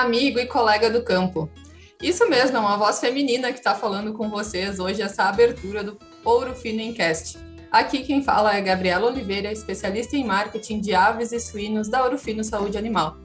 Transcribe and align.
Amigo 0.00 0.38
e 0.38 0.46
colega 0.46 0.88
do 0.88 1.02
campo. 1.02 1.46
Isso 2.02 2.26
mesmo, 2.26 2.56
é 2.56 2.60
uma 2.60 2.78
voz 2.78 2.98
feminina 3.00 3.52
que 3.52 3.58
está 3.58 3.74
falando 3.74 4.14
com 4.14 4.30
vocês 4.30 4.80
hoje, 4.80 5.02
essa 5.02 5.24
abertura 5.24 5.84
do 5.84 5.98
Ouro 6.24 6.54
Fino 6.54 6.80
Encast. 6.80 7.36
Aqui 7.70 8.02
quem 8.02 8.24
fala 8.24 8.56
é 8.56 8.62
Gabriela 8.62 9.08
Oliveira, 9.08 9.52
especialista 9.52 10.16
em 10.16 10.24
marketing 10.24 10.80
de 10.80 10.94
aves 10.94 11.32
e 11.32 11.38
suínos 11.38 11.90
da 11.90 12.02
Ouro 12.02 12.16
Fino 12.16 12.42
Saúde 12.42 12.78
Animal. 12.78 13.18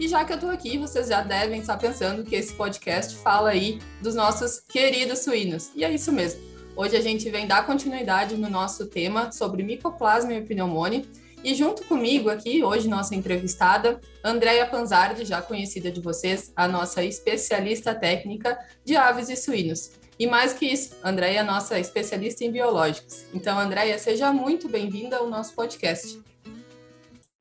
E 0.00 0.08
já 0.08 0.24
que 0.24 0.32
eu 0.32 0.36
estou 0.36 0.48
aqui, 0.48 0.78
vocês 0.78 1.08
já 1.08 1.20
devem 1.20 1.60
estar 1.60 1.76
pensando 1.76 2.24
que 2.24 2.34
esse 2.34 2.54
podcast 2.54 3.16
fala 3.16 3.50
aí 3.50 3.78
dos 4.00 4.14
nossos 4.14 4.60
queridos 4.60 5.18
suínos. 5.18 5.72
E 5.76 5.84
é 5.84 5.92
isso 5.92 6.10
mesmo. 6.10 6.40
Hoje 6.74 6.96
a 6.96 7.02
gente 7.02 7.28
vem 7.28 7.46
dar 7.46 7.66
continuidade 7.66 8.34
no 8.38 8.48
nosso 8.48 8.86
tema 8.86 9.30
sobre 9.30 9.62
micoplasma 9.62 10.32
e 10.32 10.40
pneumônia 10.40 11.04
e 11.44 11.54
junto 11.54 11.84
comigo 11.84 12.30
aqui, 12.30 12.64
hoje, 12.64 12.88
nossa 12.88 13.14
entrevistada, 13.14 14.00
Andréia 14.24 14.64
Panzardi, 14.64 15.26
já 15.26 15.42
conhecida 15.42 15.90
de 15.90 16.00
vocês, 16.00 16.50
a 16.56 16.66
nossa 16.66 17.04
especialista 17.04 17.94
técnica 17.94 18.58
de 18.82 18.96
aves 18.96 19.28
e 19.28 19.36
suínos. 19.36 19.92
E 20.18 20.26
mais 20.26 20.54
que 20.54 20.64
isso, 20.64 20.94
Andréia 21.04 21.40
é 21.40 21.42
nossa 21.42 21.78
especialista 21.78 22.44
em 22.44 22.50
biológicos. 22.50 23.26
Então, 23.34 23.58
Andréia, 23.58 23.98
seja 23.98 24.32
muito 24.32 24.70
bem-vinda 24.70 25.18
ao 25.18 25.28
nosso 25.28 25.52
podcast. 25.54 26.18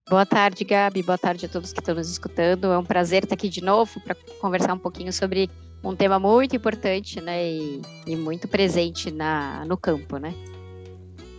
Boa 0.09 0.25
tarde, 0.25 0.65
Gabi. 0.65 1.01
Boa 1.01 1.17
tarde 1.17 1.45
a 1.45 1.49
todos 1.49 1.71
que 1.71 1.79
estão 1.79 1.95
nos 1.95 2.09
escutando. 2.09 2.73
É 2.73 2.77
um 2.77 2.83
prazer 2.83 3.23
estar 3.23 3.35
aqui 3.35 3.47
de 3.47 3.63
novo 3.63 4.01
para 4.01 4.15
conversar 4.41 4.73
um 4.73 4.79
pouquinho 4.79 5.13
sobre 5.13 5.49
um 5.81 5.95
tema 5.95 6.19
muito 6.19 6.57
importante, 6.57 7.21
né, 7.21 7.45
e, 7.47 7.81
e 8.05 8.15
muito 8.17 8.49
presente 8.49 9.11
na, 9.11 9.63
no 9.65 9.77
campo, 9.77 10.17
né? 10.17 10.33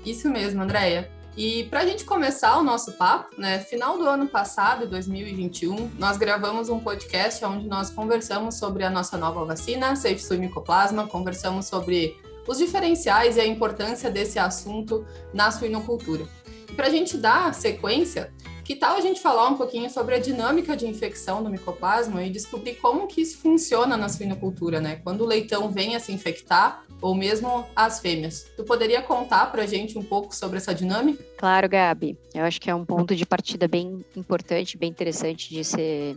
Isso 0.05 0.31
mesmo, 0.31 0.63
Andréia. 0.63 1.11
E 1.37 1.65
para 1.65 1.81
a 1.81 1.87
gente 1.87 2.05
começar 2.05 2.57
o 2.59 2.63
nosso 2.63 2.93
papo, 2.93 3.35
né, 3.37 3.59
final 3.59 3.99
do 3.99 4.09
ano 4.09 4.29
passado, 4.29 4.87
2021, 4.87 5.91
nós 5.99 6.17
gravamos 6.17 6.69
um 6.69 6.79
podcast 6.79 7.45
onde 7.45 7.67
nós 7.67 7.91
conversamos 7.91 8.55
sobre 8.55 8.85
a 8.85 8.91
nossa 8.91 9.19
nova 9.19 9.45
vacina, 9.45 9.97
Safe 9.97 10.37
Mycoplasma, 10.37 11.09
conversamos 11.09 11.67
sobre 11.67 12.17
os 12.47 12.59
diferenciais 12.59 13.37
e 13.37 13.41
a 13.41 13.47
importância 13.47 14.11
desse 14.11 14.39
assunto 14.39 15.05
na 15.33 15.51
suinocultura. 15.51 16.25
E 16.71 16.73
para 16.75 16.87
a 16.87 16.91
gente 16.91 17.17
dar 17.17 17.53
sequência, 17.53 18.33
que 18.65 18.75
tal 18.75 18.97
a 18.97 19.01
gente 19.01 19.21
falar 19.21 19.49
um 19.49 19.57
pouquinho 19.57 19.91
sobre 19.91 20.15
a 20.15 20.19
dinâmica 20.19 20.77
de 20.77 20.87
infecção 20.87 21.43
do 21.43 21.51
micoplasma 21.51 22.25
e 22.25 22.31
descobrir 22.31 22.77
como 22.77 23.07
que 23.07 23.21
isso 23.21 23.39
funciona 23.39 23.97
na 23.97 24.09
suinocultura, 24.09 24.81
né? 24.81 25.01
Quando 25.05 25.21
o 25.21 25.27
leitão 25.27 25.71
vem 25.71 25.95
a 25.95 26.01
se 26.01 26.13
infectar, 26.13 26.83
ou 27.01 27.15
mesmo 27.15 27.67
as 27.77 28.01
fêmeas. 28.01 28.47
Tu 28.57 28.65
poderia 28.65 29.03
contar 29.03 29.53
para 29.53 29.65
a 29.65 29.67
gente 29.67 29.99
um 29.99 30.03
pouco 30.03 30.35
sobre 30.35 30.57
essa 30.57 30.75
dinâmica? 30.75 31.23
Claro, 31.37 31.69
Gabi. 31.69 32.17
Eu 32.33 32.45
acho 32.45 32.59
que 32.59 32.71
é 32.71 32.75
um 32.75 32.85
ponto 32.85 33.15
de 33.15 33.27
partida 33.27 33.69
bem 33.69 34.03
importante, 34.17 34.79
bem 34.79 34.89
interessante 34.89 35.51
de 35.51 35.63
ser 35.63 36.17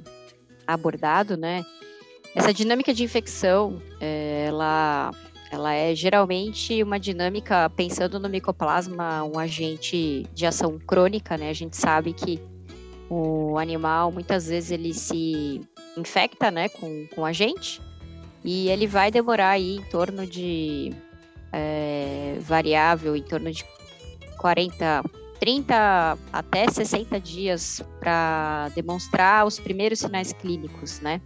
abordado, 0.66 1.36
né? 1.36 1.66
Essa 2.34 2.54
dinâmica 2.54 2.94
de 2.94 3.04
infecção, 3.04 3.82
é, 4.00 4.46
ela, 4.48 5.12
ela 5.50 5.74
é 5.74 5.96
geralmente 5.96 6.84
uma 6.84 7.00
dinâmica, 7.00 7.70
pensando 7.70 8.20
no 8.20 8.28
micoplasma, 8.28 9.24
um 9.24 9.40
agente 9.40 10.26
de 10.34 10.46
ação 10.46 10.78
crônica, 10.78 11.38
né? 11.38 11.50
A 11.50 11.54
gente 11.54 11.78
sabe 11.78 12.14
que 12.14 12.42
o 13.10 13.58
animal, 13.58 14.12
muitas 14.12 14.48
vezes, 14.48 14.72
ele 14.72 14.94
se 14.94 15.62
infecta, 15.96 16.52
né, 16.52 16.68
com, 16.70 17.08
com 17.16 17.26
a 17.26 17.32
gente, 17.32 17.82
e 18.44 18.70
ele 18.70 18.86
vai 18.86 19.10
demorar 19.10 19.52
aí 19.52 19.78
em 19.78 19.82
torno 19.84 20.28
de 20.28 20.94
é, 21.52 22.38
variável, 22.42 23.16
em 23.16 23.24
torno 23.24 23.52
de 23.52 23.66
40, 24.38 25.04
30 25.40 26.18
até 26.32 26.70
60 26.70 27.20
dias 27.20 27.82
para 28.00 28.70
demonstrar 28.76 29.46
os 29.46 29.60
primeiros 29.60 30.00
sinais 30.00 30.34
clínicos, 30.34 31.00
né? 31.00 31.22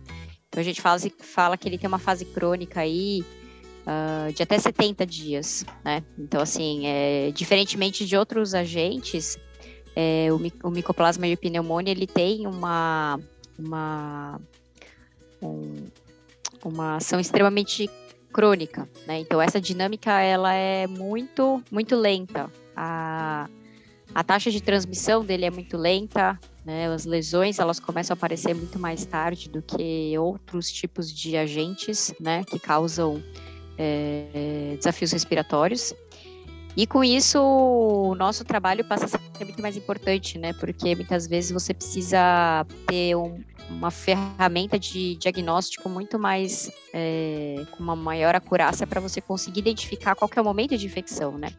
Então 0.47 0.61
a 0.61 0.63
gente 0.63 0.81
fala, 0.81 0.99
fala 1.19 1.57
que 1.57 1.67
ele 1.67 1.77
tem 1.77 1.87
uma 1.87 1.99
fase 1.99 2.25
crônica 2.25 2.79
aí 2.79 3.25
uh, 3.91 4.33
de 4.33 4.43
até 4.43 4.57
70 4.57 5.05
dias, 5.05 5.65
né? 5.83 6.03
Então, 6.17 6.41
assim, 6.41 6.85
é, 6.85 7.31
diferentemente 7.31 8.05
de 8.05 8.15
outros 8.15 8.53
agentes, 8.53 9.37
é, 9.95 10.27
o, 10.31 10.67
o 10.67 10.71
micoplasma 10.71 11.27
e 11.27 11.33
o 11.33 11.37
pneumonia, 11.37 11.91
ele 11.91 12.07
tem 12.07 12.47
uma, 12.47 13.19
uma 13.59 14.39
um, 15.41 15.87
uma 16.63 16.95
ação 16.95 17.19
extremamente 17.19 17.89
crônica, 18.31 18.87
né? 19.05 19.19
Então 19.19 19.41
essa 19.41 19.59
dinâmica 19.59 20.21
ela 20.21 20.53
é 20.53 20.87
muito 20.87 21.61
muito 21.69 21.95
lenta. 21.95 22.49
A, 22.75 23.49
a 24.15 24.23
taxa 24.23 24.49
de 24.49 24.61
transmissão 24.61 25.23
dele 25.23 25.45
é 25.45 25.51
muito 25.51 25.77
lenta, 25.77 26.39
né? 26.65 26.87
As 26.87 27.05
lesões 27.05 27.59
elas 27.59 27.79
começam 27.79 28.13
a 28.13 28.17
aparecer 28.17 28.53
muito 28.53 28.79
mais 28.79 29.05
tarde 29.05 29.49
do 29.49 29.61
que 29.61 30.17
outros 30.17 30.71
tipos 30.71 31.11
de 31.11 31.35
agentes, 31.35 32.13
né? 32.19 32.43
Que 32.45 32.57
causam 32.57 33.21
é, 33.77 34.75
desafios 34.77 35.11
respiratórios. 35.11 35.93
E 36.75 36.87
com 36.87 37.03
isso, 37.03 37.37
o 37.41 38.15
nosso 38.15 38.45
trabalho 38.45 38.85
passa 38.85 39.05
a 39.05 39.07
ser 39.09 39.43
muito 39.43 39.61
mais 39.61 39.75
importante, 39.75 40.37
né? 40.37 40.53
Porque 40.53 40.95
muitas 40.95 41.27
vezes 41.27 41.51
você 41.51 41.73
precisa 41.73 42.65
ter 42.87 43.13
um, 43.15 43.43
uma 43.69 43.91
ferramenta 43.91 44.79
de 44.79 45.15
diagnóstico 45.17 45.89
muito 45.89 46.17
mais, 46.17 46.71
é, 46.93 47.65
com 47.71 47.83
uma 47.83 47.95
maior 47.95 48.35
acurácia 48.35 48.87
para 48.87 49.01
você 49.01 49.19
conseguir 49.19 49.59
identificar 49.59 50.15
qual 50.15 50.29
é 50.33 50.39
o 50.39 50.43
momento 50.45 50.77
de 50.77 50.85
infecção, 50.85 51.37
né? 51.37 51.49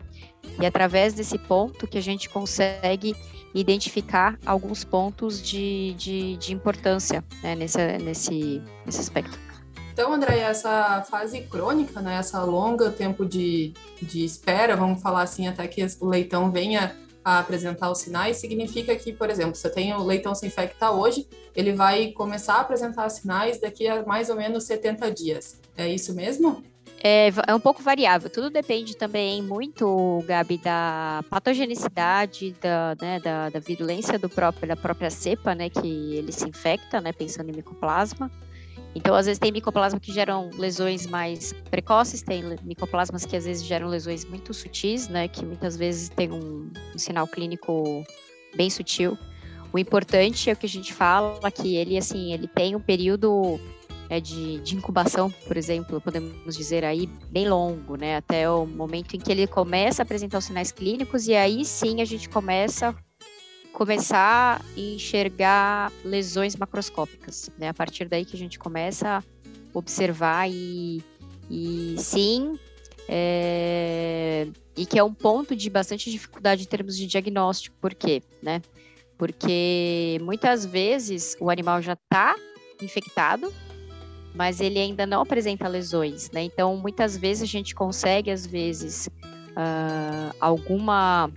E 0.58 0.64
através 0.64 1.12
desse 1.12 1.36
ponto 1.36 1.86
que 1.86 1.98
a 1.98 2.02
gente 2.02 2.30
consegue 2.30 3.14
identificar 3.54 4.38
alguns 4.46 4.82
pontos 4.82 5.42
de, 5.42 5.94
de, 5.94 6.36
de 6.38 6.54
importância 6.54 7.22
né, 7.42 7.54
nesse, 7.54 7.98
nesse, 7.98 8.62
nesse 8.86 9.00
aspecto. 9.00 9.51
Então, 9.92 10.10
André, 10.12 10.38
essa 10.38 11.02
fase 11.02 11.42
crônica, 11.42 12.00
né, 12.00 12.14
essa 12.14 12.42
longa 12.42 12.90
tempo 12.90 13.26
de, 13.26 13.74
de 14.00 14.24
espera, 14.24 14.74
vamos 14.74 15.02
falar 15.02 15.22
assim, 15.22 15.46
até 15.46 15.68
que 15.68 15.84
o 16.00 16.06
leitão 16.06 16.50
venha 16.50 16.96
a 17.24 17.38
apresentar 17.38 17.90
os 17.90 17.98
sinais, 17.98 18.38
significa 18.38 18.96
que, 18.96 19.12
por 19.12 19.30
exemplo, 19.30 19.54
você 19.54 19.68
tem 19.68 19.92
o 19.92 20.02
leitão 20.02 20.34
se 20.34 20.46
infectar 20.46 20.92
hoje, 20.92 21.26
ele 21.54 21.72
vai 21.72 22.08
começar 22.08 22.54
a 22.54 22.60
apresentar 22.62 23.08
sinais 23.10 23.60
daqui 23.60 23.86
a 23.86 24.02
mais 24.04 24.30
ou 24.30 24.34
menos 24.34 24.64
70 24.64 25.10
dias. 25.10 25.60
É 25.76 25.86
isso 25.86 26.14
mesmo? 26.14 26.64
É, 27.04 27.30
é 27.46 27.54
um 27.54 27.60
pouco 27.60 27.82
variável, 27.82 28.30
tudo 28.30 28.48
depende 28.48 28.96
também 28.96 29.42
muito, 29.42 30.22
Gabi, 30.26 30.56
da 30.56 31.24
patogenicidade, 31.28 32.54
da, 32.60 32.96
né, 33.00 33.20
da, 33.20 33.50
da 33.50 33.58
virulência 33.58 34.18
do 34.18 34.28
próprio, 34.28 34.68
da 34.68 34.76
própria 34.76 35.10
cepa, 35.10 35.54
né, 35.54 35.68
que 35.68 36.14
ele 36.14 36.32
se 36.32 36.48
infecta, 36.48 37.00
né, 37.00 37.12
pensando 37.12 37.50
em 37.50 37.56
micoplasma. 37.56 38.30
Então, 38.94 39.14
às 39.14 39.26
vezes, 39.26 39.38
tem 39.38 39.50
micoplasma 39.50 39.98
que 39.98 40.12
geram 40.12 40.50
lesões 40.54 41.06
mais 41.06 41.52
precoces, 41.70 42.22
tem 42.22 42.42
micoplasmas 42.62 43.24
que 43.24 43.36
às 43.36 43.44
vezes 43.44 43.64
geram 43.64 43.88
lesões 43.88 44.24
muito 44.24 44.52
sutis, 44.52 45.08
né? 45.08 45.28
Que 45.28 45.44
muitas 45.44 45.76
vezes 45.76 46.08
tem 46.10 46.30
um, 46.30 46.70
um 46.94 46.98
sinal 46.98 47.26
clínico 47.26 48.04
bem 48.54 48.68
sutil. 48.68 49.16
O 49.72 49.78
importante 49.78 50.50
é 50.50 50.52
o 50.52 50.56
que 50.56 50.66
a 50.66 50.68
gente 50.68 50.92
fala, 50.92 51.50
que 51.50 51.76
ele, 51.76 51.96
assim, 51.96 52.34
ele 52.34 52.46
tem 52.46 52.76
um 52.76 52.80
período 52.80 53.58
é, 54.10 54.20
de, 54.20 54.58
de, 54.60 54.76
incubação, 54.76 55.30
por 55.46 55.56
exemplo, 55.56 55.98
podemos 55.98 56.54
dizer 56.54 56.84
aí, 56.84 57.06
bem 57.30 57.48
longo, 57.48 57.96
né? 57.96 58.16
Até 58.16 58.50
o 58.50 58.66
momento 58.66 59.16
em 59.16 59.18
que 59.18 59.32
ele 59.32 59.46
começa 59.46 60.02
a 60.02 60.04
apresentar 60.04 60.36
os 60.36 60.44
sinais 60.44 60.70
clínicos 60.70 61.26
e 61.26 61.34
aí 61.34 61.64
sim 61.64 62.02
a 62.02 62.04
gente 62.04 62.28
começa 62.28 62.94
começar 63.72 64.60
a 64.60 64.80
enxergar 64.80 65.90
lesões 66.04 66.54
macroscópicas, 66.56 67.50
né? 67.58 67.68
A 67.68 67.74
partir 67.74 68.08
daí 68.08 68.24
que 68.24 68.36
a 68.36 68.38
gente 68.38 68.58
começa 68.58 69.18
a 69.18 69.22
observar 69.72 70.48
e, 70.50 71.02
e 71.50 71.96
sim, 71.98 72.58
é, 73.08 74.46
e 74.76 74.86
que 74.86 74.98
é 74.98 75.04
um 75.04 75.12
ponto 75.12 75.56
de 75.56 75.68
bastante 75.68 76.10
dificuldade 76.10 76.62
em 76.62 76.66
termos 76.66 76.96
de 76.96 77.06
diagnóstico, 77.06 77.76
por 77.80 77.94
quê, 77.94 78.22
né? 78.42 78.62
Porque 79.18 80.18
muitas 80.22 80.66
vezes 80.66 81.36
o 81.40 81.50
animal 81.50 81.80
já 81.80 81.92
está 81.92 82.34
infectado, 82.80 83.52
mas 84.34 84.60
ele 84.60 84.78
ainda 84.78 85.06
não 85.06 85.22
apresenta 85.22 85.68
lesões, 85.68 86.30
né? 86.30 86.42
Então, 86.42 86.76
muitas 86.76 87.16
vezes 87.16 87.42
a 87.42 87.46
gente 87.46 87.74
consegue, 87.74 88.30
às 88.30 88.46
vezes, 88.46 89.08
uh, 89.50 90.34
alguma 90.40 91.30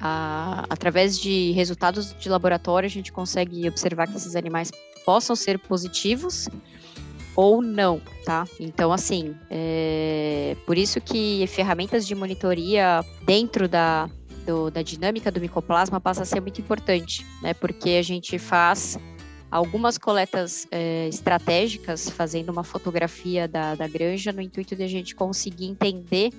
a, 0.00 0.64
através 0.68 1.18
de 1.18 1.52
resultados 1.52 2.14
de 2.14 2.28
laboratório, 2.28 2.86
a 2.86 2.90
gente 2.90 3.12
consegue 3.12 3.68
observar 3.68 4.06
que 4.06 4.16
esses 4.16 4.36
animais 4.36 4.70
possam 5.04 5.36
ser 5.36 5.58
positivos 5.58 6.48
ou 7.36 7.60
não, 7.60 8.00
tá? 8.24 8.46
Então, 8.58 8.90
assim, 8.92 9.36
é, 9.50 10.56
por 10.64 10.78
isso 10.78 11.00
que 11.00 11.46
ferramentas 11.48 12.06
de 12.06 12.14
monitoria 12.14 13.04
dentro 13.24 13.68
da, 13.68 14.08
do, 14.46 14.70
da 14.70 14.80
dinâmica 14.80 15.30
do 15.30 15.40
micoplasma 15.40 16.00
passa 16.00 16.22
a 16.22 16.24
ser 16.24 16.40
muito 16.40 16.60
importante, 16.60 17.26
né? 17.42 17.52
Porque 17.52 17.90
a 17.90 18.02
gente 18.02 18.38
faz 18.38 18.98
algumas 19.50 19.98
coletas 19.98 20.66
é, 20.70 21.08
estratégicas, 21.08 22.08
fazendo 22.08 22.50
uma 22.50 22.64
fotografia 22.64 23.46
da, 23.46 23.74
da 23.74 23.86
granja, 23.86 24.32
no 24.32 24.40
intuito 24.40 24.74
de 24.74 24.82
a 24.82 24.88
gente 24.88 25.14
conseguir 25.14 25.66
entender 25.66 26.30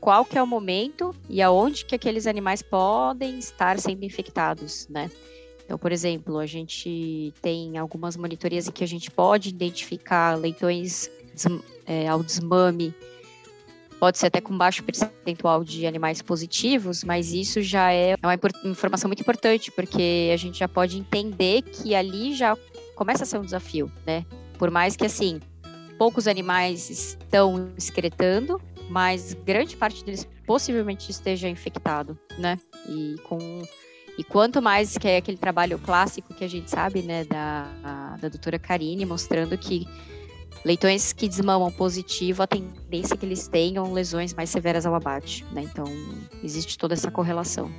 qual 0.00 0.24
que 0.24 0.38
é 0.38 0.42
o 0.42 0.46
momento 0.46 1.14
e 1.28 1.42
aonde 1.42 1.84
que 1.84 1.94
aqueles 1.94 2.26
animais 2.26 2.62
podem 2.62 3.38
estar 3.38 3.78
sendo 3.78 4.04
infectados, 4.04 4.88
né? 4.88 5.10
Então, 5.64 5.78
por 5.78 5.92
exemplo, 5.92 6.38
a 6.38 6.46
gente 6.46 7.32
tem 7.40 7.78
algumas 7.78 8.16
monitorias 8.16 8.66
em 8.66 8.72
que 8.72 8.82
a 8.82 8.88
gente 8.88 9.10
pode 9.10 9.50
identificar 9.50 10.34
leitões 10.36 11.08
é, 11.86 12.08
ao 12.08 12.22
desmame, 12.22 12.92
pode 14.00 14.18
ser 14.18 14.26
até 14.26 14.40
com 14.40 14.56
baixo 14.56 14.82
percentual 14.82 15.62
de 15.62 15.86
animais 15.86 16.22
positivos, 16.22 17.04
mas 17.04 17.32
isso 17.32 17.60
já 17.60 17.92
é 17.92 18.16
uma 18.22 18.34
informação 18.64 19.08
muito 19.08 19.20
importante, 19.20 19.70
porque 19.70 20.30
a 20.32 20.36
gente 20.36 20.58
já 20.58 20.66
pode 20.66 20.98
entender 20.98 21.62
que 21.62 21.94
ali 21.94 22.34
já 22.34 22.56
começa 22.96 23.22
a 23.24 23.26
ser 23.26 23.38
um 23.38 23.44
desafio, 23.44 23.92
né? 24.06 24.24
Por 24.58 24.70
mais 24.70 24.96
que, 24.96 25.06
assim, 25.06 25.38
poucos 25.98 26.26
animais 26.26 26.90
estão 26.90 27.70
excretando, 27.76 28.60
mas 28.90 29.32
grande 29.32 29.76
parte 29.76 30.04
deles 30.04 30.28
possivelmente 30.44 31.10
esteja 31.10 31.48
infectado, 31.48 32.18
né? 32.36 32.58
E 32.88 33.14
com 33.22 33.38
e 34.18 34.24
quanto 34.24 34.60
mais 34.60 34.98
que 34.98 35.08
é 35.08 35.16
aquele 35.16 35.38
trabalho 35.38 35.78
clássico 35.78 36.34
que 36.34 36.44
a 36.44 36.48
gente 36.48 36.68
sabe, 36.68 37.00
né, 37.00 37.24
da, 37.24 38.16
da 38.20 38.28
doutora 38.28 38.58
Karine, 38.58 39.06
mostrando 39.06 39.56
que 39.56 39.86
leitões 40.62 41.14
que 41.14 41.26
desmamam 41.26 41.70
positivo, 41.70 42.42
a 42.42 42.46
tendência 42.46 43.14
é 43.14 43.16
que 43.16 43.24
eles 43.24 43.48
tenham 43.48 43.90
lesões 43.94 44.34
mais 44.34 44.50
severas 44.50 44.84
ao 44.84 44.94
abate, 44.94 45.42
né? 45.52 45.62
Então, 45.62 45.84
existe 46.44 46.76
toda 46.76 46.92
essa 46.92 47.10
correlação. 47.10 47.70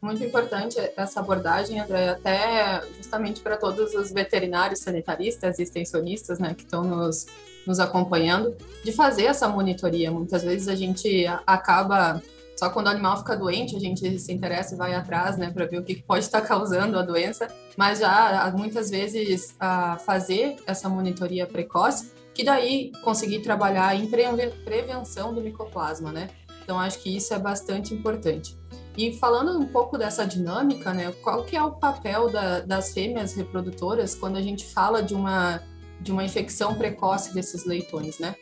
Muito 0.00 0.24
importante 0.24 0.78
essa 0.96 1.20
abordagem, 1.20 1.78
André, 1.78 2.08
até 2.08 2.80
justamente 2.96 3.42
para 3.42 3.58
todos 3.58 3.92
os 3.94 4.10
veterinários, 4.10 4.80
sanitaristas 4.80 5.58
e 5.58 5.62
extensionistas, 5.62 6.38
né, 6.38 6.54
que 6.54 6.62
estão 6.62 6.82
nos, 6.82 7.26
nos 7.70 7.78
acompanhando, 7.78 8.56
de 8.84 8.90
fazer 8.90 9.26
essa 9.26 9.48
monitoria. 9.48 10.10
Muitas 10.10 10.42
vezes 10.42 10.66
a 10.66 10.74
gente 10.74 11.24
acaba 11.46 12.20
só 12.56 12.68
quando 12.68 12.88
o 12.88 12.90
animal 12.90 13.16
fica 13.16 13.36
doente, 13.36 13.76
a 13.76 13.78
gente 13.78 14.18
se 14.18 14.32
interessa 14.32 14.74
e 14.74 14.76
vai 14.76 14.92
atrás, 14.92 15.38
né, 15.38 15.50
para 15.50 15.64
ver 15.64 15.78
o 15.78 15.82
que 15.82 16.02
pode 16.02 16.24
estar 16.24 16.42
causando 16.46 16.98
a 16.98 17.02
doença. 17.02 17.48
Mas 17.76 18.00
já 18.00 18.52
muitas 18.54 18.90
vezes 18.90 19.54
a 19.58 19.96
fazer 19.98 20.56
essa 20.66 20.88
monitoria 20.88 21.46
precoce, 21.46 22.10
que 22.34 22.44
daí 22.44 22.90
conseguir 23.02 23.38
trabalhar 23.40 23.94
em 23.96 24.08
prevenção 24.08 25.32
do 25.32 25.40
micoplasma, 25.40 26.12
né? 26.12 26.28
Então 26.62 26.78
acho 26.78 26.98
que 26.98 27.16
isso 27.16 27.32
é 27.32 27.38
bastante 27.38 27.94
importante. 27.94 28.58
E 28.96 29.12
falando 29.14 29.58
um 29.58 29.66
pouco 29.66 29.96
dessa 29.96 30.26
dinâmica, 30.26 30.92
né, 30.92 31.12
qual 31.22 31.44
que 31.44 31.56
é 31.56 31.62
o 31.62 31.72
papel 31.72 32.30
da, 32.30 32.60
das 32.60 32.92
fêmeas 32.92 33.34
reprodutoras 33.34 34.14
quando 34.14 34.36
a 34.36 34.42
gente 34.42 34.66
fala 34.66 35.02
de 35.02 35.14
uma 35.14 35.62
de 36.00 36.12
uma 36.12 36.24
infecção 36.24 36.74
precoce 36.74 37.34
desses 37.34 37.64
leitões, 37.64 38.18
né? 38.18 38.34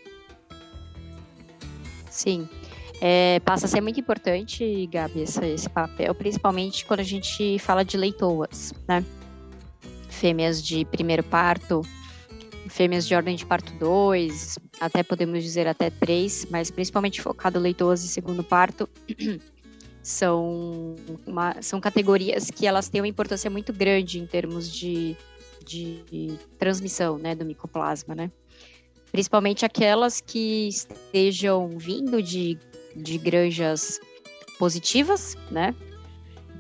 Sim, 2.10 2.48
é, 3.00 3.38
passa 3.40 3.66
a 3.66 3.68
ser 3.68 3.80
muito 3.80 4.00
importante, 4.00 4.86
Gabi, 4.86 5.20
esse, 5.20 5.44
esse, 5.46 5.68
papel, 5.68 6.14
principalmente 6.14 6.84
quando 6.84 7.00
a 7.00 7.04
gente 7.04 7.58
fala 7.60 7.84
de 7.84 7.96
leitoas, 7.96 8.72
né? 8.88 9.04
Fêmeas 10.08 10.62
de 10.62 10.84
primeiro 10.84 11.22
parto, 11.22 11.82
fêmeas 12.68 13.06
de 13.06 13.14
ordem 13.14 13.36
de 13.36 13.46
parto 13.46 13.72
2, 13.74 14.58
até 14.80 15.02
podemos 15.02 15.42
dizer 15.44 15.68
até 15.68 15.90
3, 15.90 16.46
mas 16.50 16.70
principalmente 16.70 17.22
focado 17.22 17.58
leitoas 17.58 18.02
de 18.02 18.08
segundo 18.08 18.42
parto, 18.42 18.88
são, 20.02 20.96
uma, 21.24 21.60
são 21.62 21.80
categorias 21.80 22.50
que 22.50 22.66
elas 22.66 22.88
têm 22.88 23.00
uma 23.00 23.08
importância 23.08 23.48
muito 23.48 23.72
grande 23.72 24.18
em 24.18 24.26
termos 24.26 24.72
de, 24.72 25.16
de, 25.68 26.38
transmissão, 26.58 27.18
né, 27.18 27.34
do 27.34 27.44
micoplasma, 27.44 28.14
né? 28.14 28.30
Principalmente 29.10 29.64
aquelas 29.64 30.20
que 30.20 30.68
estejam 30.68 31.78
vindo 31.78 32.22
de 32.22 32.58
de 33.02 33.18
granjas 33.18 34.00
positivas, 34.58 35.36
né? 35.50 35.74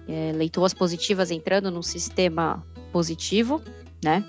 É, 0.06 0.32
leitoas 0.32 0.72
positivas 0.72 1.30
entrando 1.30 1.70
no 1.70 1.82
sistema 1.82 2.64
positivo, 2.92 3.60
né? 4.02 4.24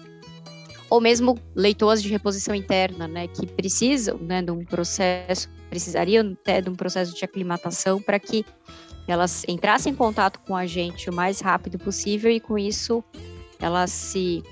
Ou 0.89 0.99
mesmo 0.99 1.37
leitoas 1.55 2.01
de 2.01 2.09
reposição 2.09 2.53
interna, 2.53 3.07
né? 3.07 3.27
Que 3.27 3.45
precisam, 3.45 4.17
né, 4.17 4.41
de 4.41 4.51
um 4.51 4.65
processo, 4.65 5.47
precisariam 5.69 6.35
até 6.41 6.61
de 6.61 6.69
um 6.69 6.75
processo 6.75 7.15
de 7.15 7.23
aclimatação 7.23 8.01
para 8.01 8.19
que 8.19 8.43
elas 9.07 9.43
entrassem 9.47 9.93
em 9.93 9.95
contato 9.95 10.39
com 10.39 10.55
a 10.55 10.65
gente 10.65 11.09
o 11.09 11.13
mais 11.13 11.39
rápido 11.39 11.79
possível 11.79 12.31
e 12.31 12.39
com 12.39 12.57
isso 12.57 13.03
elas 13.59 13.91
se 13.91 14.43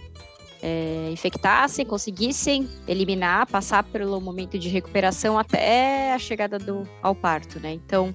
é, 0.62 1.10
infectassem, 1.12 1.86
conseguissem 1.86 2.68
eliminar, 2.88 3.48
passar 3.48 3.84
pelo 3.84 4.20
momento 4.20 4.58
de 4.58 4.70
recuperação 4.70 5.38
até 5.38 6.14
a 6.14 6.20
chegada 6.20 6.58
do, 6.58 6.88
ao 7.02 7.14
parto, 7.14 7.60
né? 7.60 7.74
Então, 7.74 8.14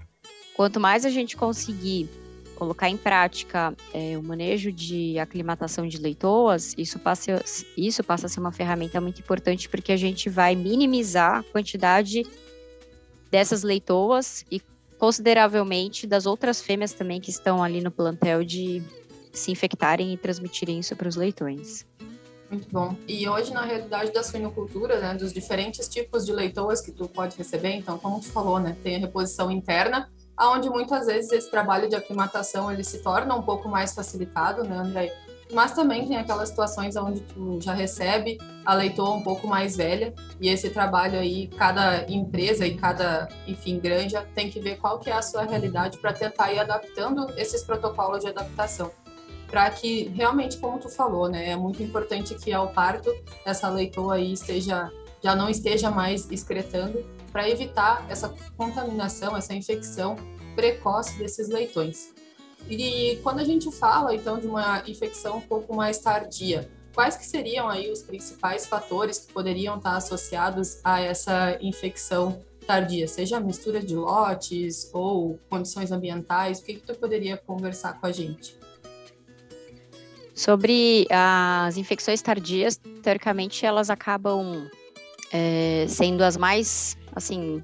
quanto 0.54 0.80
mais 0.80 1.04
a 1.04 1.10
gente 1.10 1.36
conseguir 1.36 2.08
colocar 2.56 2.88
em 2.88 2.96
prática 2.96 3.74
é, 3.92 4.16
o 4.16 4.22
manejo 4.22 4.70
de 4.70 5.18
aclimatação 5.18 5.86
de 5.86 5.98
leitoas, 5.98 6.74
isso 6.78 6.98
passa, 6.98 7.42
isso 7.76 8.04
passa 8.04 8.26
a 8.26 8.28
ser 8.28 8.38
uma 8.38 8.52
ferramenta 8.52 9.00
muito 9.00 9.20
importante 9.20 9.68
porque 9.68 9.90
a 9.90 9.96
gente 9.96 10.28
vai 10.28 10.54
minimizar 10.54 11.38
a 11.38 11.42
quantidade 11.42 12.22
dessas 13.30 13.64
leitoas 13.64 14.44
e 14.50 14.62
consideravelmente 14.96 16.06
das 16.06 16.26
outras 16.26 16.62
fêmeas 16.62 16.92
também 16.92 17.20
que 17.20 17.30
estão 17.30 17.60
ali 17.60 17.80
no 17.80 17.90
plantel 17.90 18.44
de 18.44 18.80
se 19.32 19.50
infectarem 19.50 20.12
e 20.12 20.16
transmitirem 20.16 20.78
isso 20.78 20.94
para 20.94 21.08
os 21.08 21.16
leitões. 21.16 21.84
Muito 22.52 22.68
bom. 22.70 22.94
E 23.08 23.26
hoje, 23.26 23.50
na 23.50 23.62
realidade 23.62 24.12
da 24.12 24.22
suinocultura, 24.22 25.00
né, 25.00 25.14
dos 25.14 25.32
diferentes 25.32 25.88
tipos 25.88 26.26
de 26.26 26.32
leitoas 26.32 26.82
que 26.82 26.92
tu 26.92 27.08
pode 27.08 27.34
receber, 27.34 27.70
então, 27.70 27.98
como 27.98 28.20
tu 28.20 28.30
falou, 28.30 28.60
né, 28.60 28.76
tem 28.82 28.96
a 28.96 28.98
reposição 28.98 29.50
interna, 29.50 30.10
aonde 30.36 30.68
muitas 30.68 31.06
vezes 31.06 31.32
esse 31.32 31.50
trabalho 31.50 31.88
de 31.88 31.96
aclimatação 31.96 32.70
ele 32.70 32.84
se 32.84 33.02
torna 33.02 33.34
um 33.34 33.40
pouco 33.40 33.70
mais 33.70 33.94
facilitado, 33.94 34.64
né, 34.64 34.76
André? 34.76 35.16
Mas 35.50 35.72
também 35.72 36.06
tem 36.06 36.18
aquelas 36.18 36.50
situações 36.50 36.94
onde 36.94 37.20
tu 37.20 37.58
já 37.58 37.72
recebe 37.72 38.36
a 38.66 38.74
leitoa 38.74 39.14
um 39.14 39.22
pouco 39.22 39.46
mais 39.46 39.74
velha 39.74 40.14
e 40.38 40.48
esse 40.48 40.68
trabalho 40.68 41.18
aí, 41.18 41.48
cada 41.48 42.04
empresa 42.06 42.66
e 42.66 42.74
cada, 42.74 43.28
enfim, 43.46 43.78
granja 43.78 44.26
tem 44.34 44.50
que 44.50 44.60
ver 44.60 44.76
qual 44.76 44.98
que 44.98 45.08
é 45.08 45.14
a 45.14 45.22
sua 45.22 45.44
realidade 45.44 45.96
para 45.98 46.12
tentar 46.12 46.52
ir 46.52 46.58
adaptando 46.58 47.30
esses 47.38 47.62
protocolos 47.62 48.20
de 48.20 48.28
adaptação 48.28 48.90
para 49.52 49.70
que 49.70 50.04
realmente, 50.14 50.56
como 50.56 50.78
tu 50.78 50.88
falou, 50.88 51.28
né, 51.28 51.50
é 51.50 51.56
muito 51.56 51.82
importante 51.82 52.34
que 52.36 52.54
ao 52.54 52.68
parto 52.68 53.14
essa 53.44 53.68
leitoa 53.68 54.14
aí 54.14 54.32
esteja 54.32 54.90
já 55.22 55.36
não 55.36 55.48
esteja 55.48 55.90
mais 55.90 56.28
excretando 56.30 57.04
para 57.30 57.48
evitar 57.48 58.04
essa 58.08 58.34
contaminação, 58.56 59.36
essa 59.36 59.54
infecção 59.54 60.16
precoce 60.56 61.16
desses 61.18 61.48
leitões. 61.48 62.12
E 62.68 63.20
quando 63.22 63.40
a 63.40 63.44
gente 63.44 63.70
fala 63.70 64.14
então 64.14 64.38
de 64.38 64.46
uma 64.46 64.82
infecção 64.88 65.36
um 65.36 65.40
pouco 65.42 65.76
mais 65.76 65.98
tardia, 65.98 66.68
quais 66.94 67.16
que 67.16 67.26
seriam 67.26 67.68
aí 67.68 67.92
os 67.92 68.02
principais 68.02 68.66
fatores 68.66 69.18
que 69.18 69.32
poderiam 69.34 69.76
estar 69.76 69.96
associados 69.96 70.80
a 70.82 71.00
essa 71.00 71.58
infecção 71.60 72.42
tardia, 72.66 73.06
seja 73.06 73.38
mistura 73.38 73.80
de 73.80 73.94
lotes 73.94 74.90
ou 74.94 75.38
condições 75.50 75.92
ambientais, 75.92 76.58
o 76.58 76.64
que 76.64 76.74
que 76.74 76.86
tu 76.86 76.94
poderia 76.94 77.36
conversar 77.36 78.00
com 78.00 78.06
a 78.06 78.12
gente? 78.12 78.61
Sobre 80.34 81.06
as 81.10 81.76
infecções 81.76 82.22
tardias, 82.22 82.80
teoricamente 83.02 83.66
elas 83.66 83.90
acabam 83.90 84.68
é, 85.32 85.86
sendo 85.88 86.22
as 86.22 86.36
mais, 86.36 86.96
assim, 87.14 87.62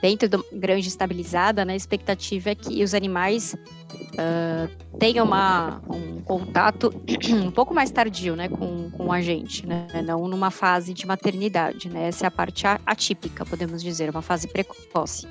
dentro 0.00 0.28
do 0.28 0.44
grande 0.52 0.88
estabilizada, 0.88 1.64
né? 1.64 1.72
A 1.72 1.76
expectativa 1.76 2.50
é 2.50 2.54
que 2.54 2.82
os 2.82 2.94
animais 2.94 3.54
uh, 3.54 4.98
tenham 4.98 5.26
uma, 5.26 5.82
um 5.88 6.20
contato 6.20 6.92
um 7.32 7.50
pouco 7.50 7.74
mais 7.74 7.90
tardio, 7.90 8.36
né, 8.36 8.48
com, 8.48 8.90
com 8.90 9.12
a 9.12 9.20
gente, 9.20 9.66
né? 9.66 9.86
Não 10.04 10.28
numa 10.28 10.50
fase 10.50 10.92
de 10.92 11.06
maternidade, 11.06 11.88
né? 11.88 12.08
Essa 12.08 12.26
é 12.26 12.28
a 12.28 12.30
parte 12.30 12.64
atípica, 12.86 13.44
podemos 13.44 13.82
dizer, 13.82 14.10
uma 14.10 14.22
fase 14.22 14.48
precoce. 14.48 15.26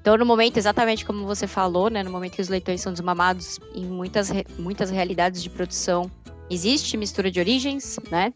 Então, 0.00 0.16
no 0.16 0.24
momento, 0.24 0.56
exatamente 0.56 1.04
como 1.04 1.26
você 1.26 1.46
falou, 1.46 1.90
né, 1.90 2.02
no 2.02 2.10
momento 2.10 2.34
que 2.34 2.42
os 2.42 2.48
leitões 2.48 2.80
são 2.80 2.92
desmamados, 2.92 3.58
em 3.74 3.84
muitas, 3.84 4.30
muitas 4.58 4.90
realidades 4.90 5.42
de 5.42 5.50
produção, 5.50 6.10
existe 6.48 6.96
mistura 6.96 7.30
de 7.30 7.40
origens, 7.40 7.98
né? 8.10 8.32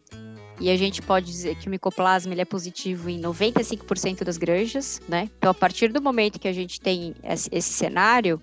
E 0.60 0.70
a 0.70 0.76
gente 0.76 1.00
pode 1.00 1.26
dizer 1.26 1.56
que 1.56 1.66
o 1.66 1.70
micoplasma 1.70 2.32
ele 2.32 2.42
é 2.42 2.44
positivo 2.44 3.08
em 3.08 3.20
95% 3.20 4.22
das 4.22 4.36
granjas, 4.36 5.00
né? 5.08 5.28
Então, 5.38 5.50
a 5.50 5.54
partir 5.54 5.88
do 5.92 6.00
momento 6.00 6.38
que 6.38 6.46
a 6.46 6.52
gente 6.52 6.80
tem 6.80 7.14
esse, 7.24 7.48
esse 7.50 7.72
cenário, 7.72 8.40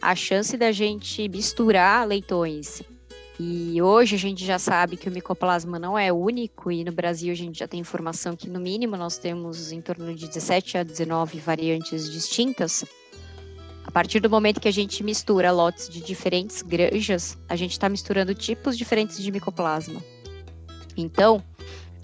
a 0.00 0.14
chance 0.14 0.56
da 0.56 0.72
gente 0.72 1.28
misturar 1.28 2.06
leitões 2.06 2.82
e 3.42 3.80
hoje 3.80 4.16
a 4.16 4.18
gente 4.18 4.44
já 4.44 4.58
sabe 4.58 4.98
que 4.98 5.08
o 5.08 5.10
micoplasma 5.10 5.78
não 5.78 5.98
é 5.98 6.12
único 6.12 6.70
e 6.70 6.84
no 6.84 6.92
Brasil 6.92 7.32
a 7.32 7.34
gente 7.34 7.60
já 7.60 7.66
tem 7.66 7.80
informação 7.80 8.36
que 8.36 8.50
no 8.50 8.60
mínimo 8.60 8.98
nós 8.98 9.16
temos 9.16 9.72
em 9.72 9.80
torno 9.80 10.14
de 10.14 10.28
17 10.28 10.76
a 10.76 10.82
19 10.82 11.38
variantes 11.38 12.12
distintas. 12.12 12.84
A 13.86 13.90
partir 13.90 14.20
do 14.20 14.28
momento 14.28 14.60
que 14.60 14.68
a 14.68 14.70
gente 14.70 15.02
mistura 15.02 15.50
lotes 15.50 15.88
de 15.88 16.02
diferentes 16.02 16.60
granjas, 16.60 17.38
a 17.48 17.56
gente 17.56 17.72
está 17.72 17.88
misturando 17.88 18.34
tipos 18.34 18.76
diferentes 18.76 19.22
de 19.22 19.32
micoplasma. 19.32 20.02
Então, 20.94 21.42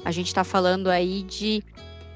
a 0.06 0.10
gente 0.10 0.28
está 0.28 0.42
falando 0.42 0.88
aí 0.88 1.22
de 1.22 1.62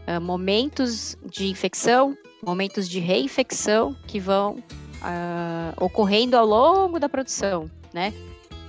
uh, 0.08 0.18
momentos 0.18 1.14
de 1.30 1.46
infecção, 1.46 2.16
momentos 2.42 2.88
de 2.88 3.00
reinfecção 3.00 3.94
que 4.06 4.18
vão 4.18 4.54
uh, 4.54 5.84
ocorrendo 5.84 6.38
ao 6.38 6.46
longo 6.46 6.98
da 6.98 7.06
produção, 7.06 7.70
né? 7.92 8.14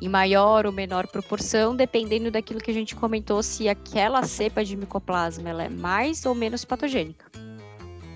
Em 0.01 0.10
maior 0.10 0.65
ou 0.65 0.72
menor 0.72 1.08
proporção, 1.08 1.75
dependendo 1.75 2.31
daquilo 2.31 2.60
que 2.60 2.72
a 2.72 2.74
gente 2.74 2.96
comentou, 2.96 3.43
se 3.43 3.70
aquela 3.70 4.24
cepa 4.24 4.65
de 4.65 4.75
micoplasma 4.75 5.48
ela 5.48 5.63
é 5.63 5.70
mais 5.70 6.25
ou 6.25 6.34
menos 6.34 6.65
patogênica. 6.65 7.25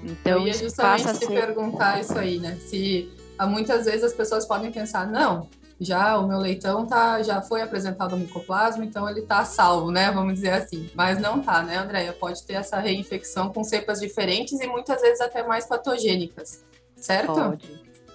Então, 0.03 0.39
Eu 0.39 0.47
ia 0.47 0.53
justamente 0.53 1.03
passa 1.03 1.19
te 1.19 1.25
ser... 1.25 1.33
perguntar 1.33 1.99
isso 1.99 2.17
aí, 2.17 2.39
né? 2.39 2.55
Se 2.55 3.11
ah, 3.37 3.45
muitas 3.45 3.85
vezes 3.85 4.03
as 4.03 4.13
pessoas 4.13 4.45
podem 4.47 4.71
pensar, 4.71 5.07
não, 5.07 5.47
já 5.79 6.17
o 6.17 6.27
meu 6.27 6.39
leitão 6.39 6.85
tá, 6.85 7.21
já 7.21 7.41
foi 7.41 7.61
apresentado 7.61 8.15
o 8.15 8.17
micoplasma, 8.17 8.85
então 8.85 9.09
ele 9.09 9.21
tá 9.23 9.43
salvo, 9.43 9.91
né? 9.91 10.11
Vamos 10.11 10.35
dizer 10.35 10.53
assim. 10.53 10.89
Mas 10.95 11.19
não 11.19 11.41
tá, 11.41 11.61
né, 11.61 11.77
Andréia? 11.77 12.13
Pode 12.13 12.43
ter 12.43 12.53
essa 12.53 12.79
reinfecção 12.79 13.51
com 13.51 13.63
cepas 13.63 13.99
diferentes 13.99 14.59
e 14.59 14.67
muitas 14.67 15.01
vezes 15.01 15.21
até 15.21 15.43
mais 15.43 15.65
patogênicas, 15.65 16.63
certo? 16.95 17.33
Pode, 17.33 17.69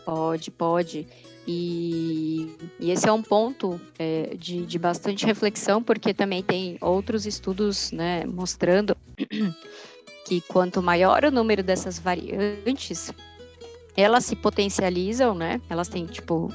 pode, 0.05 0.51
pode. 0.51 1.30
E, 1.53 2.49
e 2.79 2.93
esse 2.93 3.09
é 3.09 3.13
um 3.13 3.23
ponto 3.23 3.81
é, 3.99 4.37
de, 4.39 4.65
de 4.65 4.79
bastante 4.79 5.27
reflexão, 5.27 5.83
porque 5.83 6.15
também 6.15 6.45
tem 6.45 6.79
outros 6.81 7.27
estudos 7.27 7.91
né, 7.91 8.25
mostrando 8.25 8.97
que 10.25 10.41
quanto 10.43 10.81
maior 10.81 11.25
o 11.25 11.31
número 11.33 11.61
dessas 11.61 11.99
variantes, 11.99 13.13
elas 13.97 14.27
se 14.27 14.37
potencializam, 14.37 15.35
né? 15.35 15.61
Elas 15.69 15.89
têm, 15.89 16.07
tipo, 16.07 16.53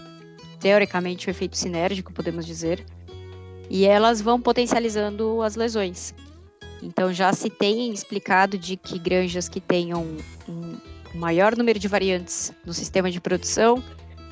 teoricamente 0.62 1.28
o 1.28 1.30
efeito 1.30 1.58
sinérgico, 1.58 2.14
podemos 2.14 2.46
dizer, 2.46 2.86
e 3.70 3.84
elas 3.86 4.22
vão 4.22 4.40
potencializando 4.40 5.42
as 5.42 5.58
lesões. 5.58 6.16
Então 6.82 7.12
já 7.12 7.34
se 7.34 7.50
tem 7.50 7.92
explicado 7.92 8.58
de 8.58 8.78
que 8.78 8.98
granjas 8.98 9.50
que 9.50 9.60
tenham 9.60 10.06
um 10.48 10.78
maior 11.16 11.58
número 11.58 11.80
de 11.80 11.88
variantes 11.90 12.54
no 12.66 12.74
sistema 12.74 13.12
de 13.12 13.20
produção, 13.20 13.84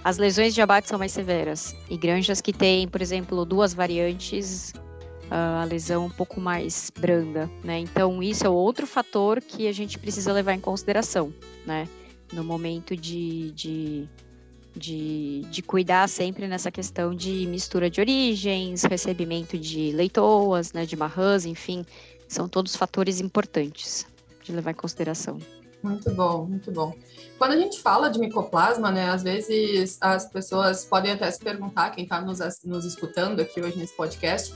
as 0.04 0.18
lesões 0.18 0.54
de 0.54 0.62
abate 0.62 0.88
são 0.88 1.00
mais 1.00 1.12
severas. 1.12 1.76
E 1.90 1.98
granjas 1.98 2.42
que 2.42 2.52
têm, 2.52 2.88
por 2.88 3.02
exemplo, 3.02 3.46
duas 3.46 3.74
variantes, 3.74 4.74
a 5.30 5.64
lesão 5.64 6.06
um 6.06 6.10
pouco 6.10 6.40
mais 6.40 6.92
branda, 7.00 7.50
né? 7.64 7.80
Então 7.80 8.22
isso 8.22 8.46
é 8.46 8.50
outro 8.50 8.86
fator 8.86 9.42
que 9.42 9.68
a 9.68 9.72
gente 9.72 9.98
precisa 9.98 10.34
levar 10.34 10.54
em 10.54 10.60
consideração, 10.60 11.34
né? 11.66 11.88
No 12.32 12.44
momento 12.44 12.96
de, 12.96 13.52
de 13.52 14.10
de, 14.76 15.42
de 15.52 15.62
cuidar 15.62 16.10
sempre 16.10 16.48
nessa 16.48 16.72
questão 16.72 17.14
de 17.14 17.46
mistura 17.48 17.90
de 17.90 18.02
origens, 18.02 18.84
recebimento 18.84 19.58
de 19.58 19.92
leitoas, 19.92 20.74
né, 20.74 20.86
de 20.86 20.96
marrãs, 20.96 21.46
enfim, 21.46 21.86
são 22.28 22.50
todos 22.50 22.76
fatores 22.76 23.20
importantes 23.20 24.08
de 24.44 24.52
levar 24.52 24.72
em 24.72 24.76
consideração. 24.76 25.38
Muito 25.84 26.10
bom, 26.12 26.46
muito 26.46 26.72
bom. 26.72 26.96
Quando 27.38 27.52
a 27.52 27.58
gente 27.58 27.82
fala 27.82 28.10
de 28.10 28.18
micoplasma, 28.18 28.90
né, 28.90 29.10
às 29.10 29.22
vezes 29.22 29.98
as 30.00 30.26
pessoas 30.26 30.86
podem 30.86 31.12
até 31.12 31.30
se 31.30 31.40
perguntar, 31.40 31.90
quem 31.90 32.06
está 32.06 32.22
nos, 32.22 32.40
nos 32.64 32.86
escutando 32.86 33.42
aqui 33.42 33.60
hoje 33.60 33.78
nesse 33.78 33.96
podcast, 33.96 34.56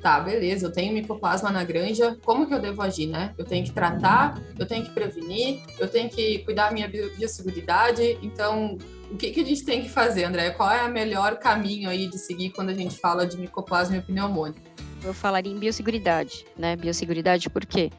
tá, 0.00 0.20
beleza, 0.20 0.66
eu 0.66 0.72
tenho 0.72 0.94
micoplasma 0.94 1.50
na 1.50 1.64
granja, 1.64 2.16
como 2.24 2.46
que 2.46 2.54
eu 2.54 2.60
devo 2.60 2.80
agir, 2.80 3.08
né? 3.08 3.34
Eu 3.36 3.44
tenho 3.44 3.64
que 3.64 3.72
tratar, 3.72 4.40
eu 4.56 4.64
tenho 4.64 4.84
que 4.84 4.90
prevenir, 4.90 5.64
eu 5.80 5.88
tenho 5.88 6.08
que 6.08 6.38
cuidar 6.44 6.68
da 6.68 6.72
minha 6.72 6.88
biosseguridade, 6.88 8.16
então 8.22 8.78
o 9.10 9.16
que, 9.16 9.32
que 9.32 9.40
a 9.40 9.44
gente 9.44 9.64
tem 9.64 9.82
que 9.82 9.88
fazer, 9.88 10.24
André? 10.24 10.50
Qual 10.50 10.70
é 10.70 10.84
o 10.84 10.92
melhor 10.92 11.38
caminho 11.38 11.90
aí 11.90 12.06
de 12.06 12.18
seguir 12.18 12.50
quando 12.50 12.68
a 12.68 12.74
gente 12.74 12.96
fala 13.00 13.26
de 13.26 13.36
micoplasma 13.36 13.96
e 13.96 14.00
pneumônia? 14.00 14.62
Eu 15.02 15.12
falaria 15.12 15.52
em 15.52 15.58
biosseguridade, 15.58 16.46
né? 16.56 16.76
Biosseguridade 16.76 17.50
por 17.50 17.66
quê? 17.66 17.90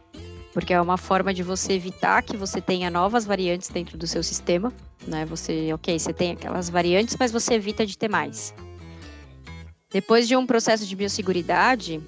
Porque 0.54 0.74
é 0.74 0.82
uma 0.82 0.98
forma 0.98 1.34
de 1.34 1.44
você 1.44 1.74
evitar 1.74 2.24
que 2.24 2.36
você 2.36 2.60
tenha 2.60 2.90
novas 2.90 3.26
variantes 3.26 3.70
dentro 3.70 3.98
do 3.98 4.08
seu 4.08 4.24
sistema, 4.24 4.74
né? 5.08 5.26
Você, 5.26 5.72
ok, 5.74 5.98
você 5.98 6.12
tem 6.12 6.32
aquelas 6.32 6.70
variantes, 6.70 7.16
mas 7.20 7.32
você 7.32 7.54
evita 7.54 7.86
de 7.86 7.98
ter 7.98 8.10
mais. 8.10 8.54
Depois 9.92 10.28
de 10.28 10.36
um 10.36 10.46
processo 10.46 10.86
de 10.86 10.96
biosseguridade, 10.96 12.02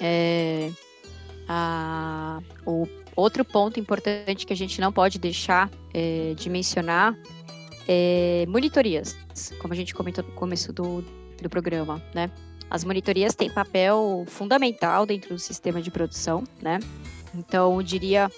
é, 0.00 0.70
a, 1.48 2.40
o 2.66 2.86
outro 3.16 3.44
ponto 3.44 3.80
importante 3.80 4.46
que 4.46 4.52
a 4.52 4.56
gente 4.56 4.80
não 4.80 4.92
pode 4.92 5.18
deixar 5.18 5.70
é, 5.92 6.34
de 6.36 6.48
mencionar 6.48 7.16
é, 7.88 8.44
monitorias, 8.48 9.16
como 9.60 9.72
a 9.72 9.76
gente 9.76 9.94
comentou 9.94 10.22
no 10.22 10.32
começo 10.32 10.72
do, 10.72 11.02
do 11.40 11.48
programa, 11.48 12.02
né? 12.14 12.30
As 12.70 12.84
monitorias 12.84 13.34
têm 13.34 13.50
papel 13.50 14.24
fundamental 14.26 15.06
dentro 15.06 15.30
do 15.30 15.38
sistema 15.38 15.80
de 15.80 15.90
produção, 15.90 16.44
né? 16.60 16.78
Então, 17.38 17.76
eu 17.76 17.82
diria 17.82 18.30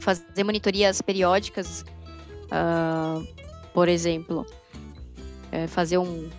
fazer 0.00 0.42
monitorias 0.42 1.02
periódicas, 1.02 1.84
uh, 2.46 3.26
por 3.74 3.88
exemplo, 3.88 4.46
é, 5.52 5.66
fazer 5.66 5.98
um, 5.98 6.30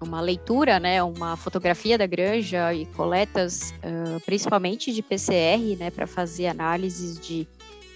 uma 0.00 0.20
leitura, 0.20 0.78
né, 0.78 1.02
uma 1.02 1.36
fotografia 1.36 1.98
da 1.98 2.06
granja 2.06 2.72
e 2.72 2.86
coletas, 2.86 3.74
uh, 3.78 4.20
principalmente 4.24 4.92
de 4.92 5.02
PCR, 5.02 5.76
né, 5.78 5.90
para 5.90 6.06
fazer 6.06 6.46
análises 6.46 7.18
de 7.18 7.48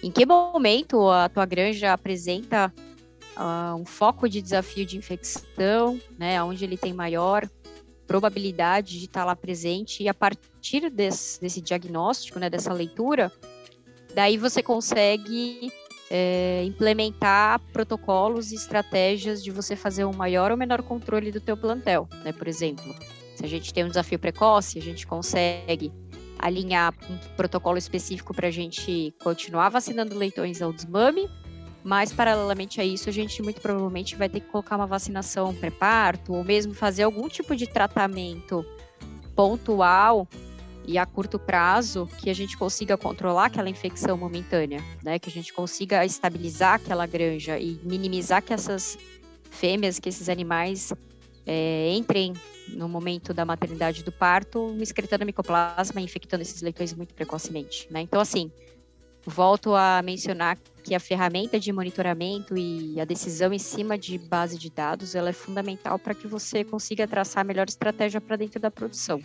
em 0.03 0.11
que 0.11 0.27
momento 0.27 1.09
a 1.09 1.31
tua 1.31 1.47
granja 1.47 1.95
apresenta 1.95 2.71
uh, 3.39 3.75
um 3.75 3.87
foco 3.87 4.29
de 4.29 4.43
desafio 4.43 4.85
de 4.85 4.99
infecção, 4.99 5.99
né, 6.19 6.43
onde 6.43 6.63
ele 6.63 6.77
tem 6.77 6.93
maior 6.93 7.49
probabilidade 8.07 8.99
de 8.99 9.07
estar 9.07 9.25
lá 9.25 9.35
presente, 9.35 10.03
e 10.03 10.09
a 10.09 10.15
partir 10.15 10.91
desse, 10.91 11.41
desse 11.41 11.61
diagnóstico, 11.61 12.39
né, 12.39 12.51
dessa 12.51 12.73
leitura, 12.73 13.33
daí 14.15 14.37
você 14.37 14.63
consegue 14.63 15.73
é, 16.11 16.63
implementar 16.65 17.61
protocolos 17.73 18.53
e 18.53 18.55
estratégias 18.55 19.43
de 19.43 19.51
você 19.51 19.75
fazer 19.75 20.05
um 20.05 20.13
maior 20.13 20.51
ou 20.51 20.57
menor 20.57 20.83
controle 20.83 21.33
do 21.33 21.41
teu 21.41 21.57
plantel, 21.57 22.09
né? 22.23 22.33
Por 22.33 22.47
exemplo, 22.47 22.95
se 23.35 23.45
a 23.45 23.49
gente 23.49 23.73
tem 23.73 23.85
um 23.85 23.89
desafio 23.89 24.19
precoce, 24.19 24.79
a 24.79 24.83
gente 24.83 25.07
consegue 25.07 25.93
alinhar 26.39 26.95
um 27.09 27.37
protocolo 27.37 27.79
específico 27.79 28.35
para 28.35 28.49
a 28.49 28.51
gente 28.51 29.15
continuar 29.23 29.71
vacinando 29.71 30.15
leitões 30.17 30.61
ao 30.61 30.73
desmame 30.73 31.29
mas, 31.85 32.15
paralelamente 32.15 32.81
a 32.81 32.85
isso, 32.85 33.11
a 33.11 33.13
gente 33.13 33.43
muito 33.43 33.61
provavelmente 33.61 34.17
vai 34.17 34.27
ter 34.27 34.41
que 34.41 34.47
colocar 34.47 34.75
uma 34.75 34.87
vacinação 34.87 35.55
pré-parto, 35.55 36.33
ou 36.33 36.43
mesmo 36.43 36.73
fazer 36.73 37.03
algum 37.03 37.29
tipo 37.29 37.55
de 37.55 37.67
tratamento 37.67 38.65
pontual 39.37 40.27
e 40.87 40.97
a 40.97 41.05
curto 41.05 41.39
prazo 41.39 42.09
que 42.19 42.31
a 42.31 42.35
gente 42.35 42.57
consiga 42.57 42.97
controlar 42.97 43.47
aquela 43.47 43.69
infecção 43.69 44.17
momentânea, 44.17 44.83
né? 45.03 45.19
Que 45.19 45.29
a 45.29 45.33
gente 45.33 45.53
consiga 45.53 46.05
estabilizar 46.07 46.75
aquela 46.75 47.07
granja 47.07 47.59
e 47.59 47.79
minimizar 47.83 48.43
que 48.43 48.55
essas 48.55 48.97
fêmeas, 49.51 49.99
que 49.99 50.09
esses 50.09 50.29
animais 50.31 50.91
é, 51.47 51.93
entrem 51.95 52.33
no 52.69 52.89
momento 52.89 53.35
da 53.35 53.45
maternidade 53.45 54.03
do 54.03 54.11
parto, 54.11 54.75
excretando 54.81 55.27
micoplasma 55.27 56.01
e 56.01 56.05
infectando 56.05 56.43
esses 56.43 56.63
leitões 56.63 56.95
muito 56.95 57.13
precocemente, 57.13 57.87
né? 57.91 58.01
Então, 58.01 58.21
assim, 58.21 58.51
volto 59.27 59.75
a 59.75 60.03
mencionar 60.03 60.59
que 60.83 60.95
a 60.95 61.01
ferramenta 61.01 61.59
de 61.59 61.73
monitoramento 61.73 62.57
e 62.57 63.01
a 63.01 63.05
decisão 63.05 63.53
em 63.53 63.59
cima 63.59 63.97
de 63.97 64.19
base 64.19 64.59
de 64.59 64.71
dados 64.71 65.15
ela 65.15 65.31
é 65.31 65.33
fundamental 65.33 65.99
para 65.99 66.15
que 66.15 66.27
você 66.27 66.63
consiga 66.63 67.09
traçar 67.09 67.41
a 67.41 67.45
melhor 67.45 67.67
estratégia 67.69 68.21
para 68.21 68.37
dentro 68.37 68.61
da 68.61 68.71
produção. 68.71 69.23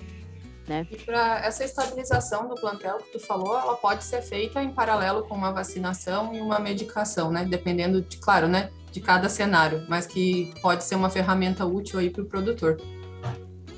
Né? 0.68 0.88
E 0.92 0.98
para 0.98 1.40
essa 1.44 1.66
estabilização 1.66 2.48
do 2.48 2.56
plantel 2.56 2.98
que 3.00 3.14
tu 3.14 3.20
falou, 3.20 3.58
ela 3.58 3.76
pode 3.76 4.04
ser 4.04 4.22
feita 4.22 4.62
em 4.62 4.72
paralelo 4.72 5.24
com 5.24 5.34
uma 5.34 5.52
vacinação 5.52 6.34
e 6.34 6.40
uma 6.40 6.60
medicação, 6.60 7.32
né? 7.32 7.44
Dependendo, 7.44 8.04
de, 8.04 8.18
claro, 8.18 8.48
né, 8.48 8.70
de 8.92 9.02
cada 9.02 9.28
cenário, 9.28 9.84
mas 9.90 10.06
que 10.06 10.54
pode 10.62 10.84
ser 10.84 10.94
uma 10.94 11.10
ferramenta 11.10 11.66
útil 11.66 12.00
aí 12.00 12.12
para 12.12 12.22
o 12.22 12.26
produtor. 12.26 12.80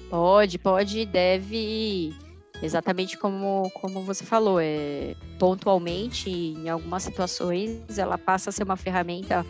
Pode, 0.10 0.60
pode 0.60 1.00
e 1.00 1.06
deve 1.06 2.14
Exatamente 2.62 3.18
como, 3.18 3.72
como 3.74 4.02
você 4.02 4.24
falou, 4.24 4.60
é, 4.60 5.16
pontualmente, 5.40 6.30
em 6.30 6.70
algumas 6.70 7.04
situações, 7.04 7.98
ela 7.98 8.18
passa 8.18 8.50
a 8.50 8.54
ser 8.54 8.64
uma 8.64 8.78
ferramenta 8.78 9.46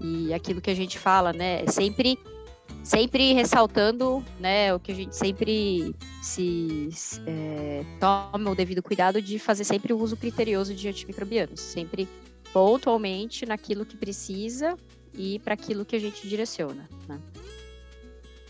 e 0.00 0.34
aquilo 0.34 0.60
que 0.60 0.70
a 0.70 0.74
gente 0.74 0.98
fala, 0.98 1.32
né, 1.32 1.62
é 1.62 1.70
sempre 1.70 2.18
sempre 2.82 3.32
ressaltando, 3.32 4.24
né, 4.40 4.74
o 4.74 4.80
que 4.80 4.92
a 4.92 4.94
gente 4.94 5.14
sempre 5.14 5.94
se 6.20 6.88
é, 7.26 7.84
toma 8.00 8.50
o 8.50 8.54
devido 8.54 8.82
cuidado 8.82 9.22
de 9.22 9.38
fazer 9.38 9.64
sempre 9.64 9.92
o 9.92 9.98
uso 9.98 10.16
criterioso 10.16 10.74
de 10.74 10.88
antimicrobianos, 10.88 11.60
sempre 11.60 12.08
pontualmente 12.52 13.46
naquilo 13.46 13.86
que 13.86 13.96
precisa 13.96 14.76
e 15.14 15.38
para 15.40 15.54
aquilo 15.54 15.84
que 15.84 15.96
a 15.96 15.98
gente 15.98 16.28
direciona. 16.28 16.88
Né? 17.08 17.18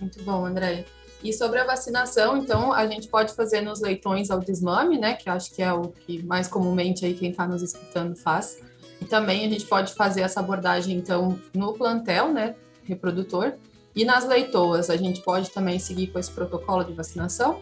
Muito 0.01 0.23
bom, 0.23 0.45
André. 0.47 0.85
E 1.23 1.33
sobre 1.33 1.61
a 1.61 1.65
vacinação, 1.65 2.37
então, 2.37 2.73
a 2.73 2.87
gente 2.87 3.07
pode 3.07 3.33
fazer 3.35 3.61
nos 3.61 3.81
leitões 3.81 4.31
ao 4.31 4.41
desmame, 4.41 4.99
né? 4.99 5.15
Que 5.15 5.31
acho 5.31 5.55
que 5.55 5.63
é 5.63 5.73
o 5.73 5.89
que 5.89 6.23
mais 6.25 6.49
comumente 6.49 7.05
aí 7.05 7.15
quem 7.15 7.31
está 7.31 7.47
nos 7.47 7.63
escutando 7.63 8.17
faz. 8.17 8.61
E 9.01 9.05
também 9.05 9.47
a 9.47 9.49
gente 9.49 9.65
pode 9.67 9.95
fazer 9.95 10.23
essa 10.23 10.41
abordagem, 10.41 10.97
então, 10.97 11.39
no 11.55 11.75
plantel, 11.75 12.33
né? 12.33 12.57
Reprodutor. 12.85 13.55
E 13.95 14.05
nas 14.05 14.27
leitoas, 14.27 14.91
a 14.91 14.97
gente 14.97 15.21
pode 15.23 15.51
também 15.51 15.79
seguir 15.79 16.09
com 16.09 16.19
esse 16.19 16.31
protocolo 16.31 16.83
de 16.83 16.93
vacinação? 16.93 17.61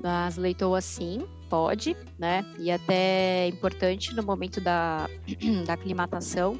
Nas 0.00 0.36
leitoas, 0.36 0.84
sim, 0.84 1.24
pode, 1.48 1.96
né? 2.18 2.44
E 2.58 2.70
até 2.70 3.44
é 3.44 3.48
importante 3.48 4.12
no 4.16 4.24
momento 4.24 4.60
da, 4.60 5.08
da 5.66 5.74
aclimatação 5.74 6.58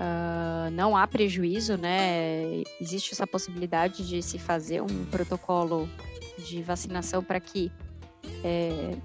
uh, 0.00 0.70
não 0.72 0.96
há 0.96 1.06
prejuízo, 1.06 1.76
né? 1.76 2.62
Existe 2.80 3.12
essa 3.12 3.26
possibilidade 3.26 4.06
de 4.06 4.22
se 4.22 4.38
fazer 4.38 4.82
um 4.82 5.04
protocolo 5.06 5.88
de 6.38 6.62
vacinação 6.62 7.22
para 7.22 7.40
que 7.40 7.70
é, 8.44 8.96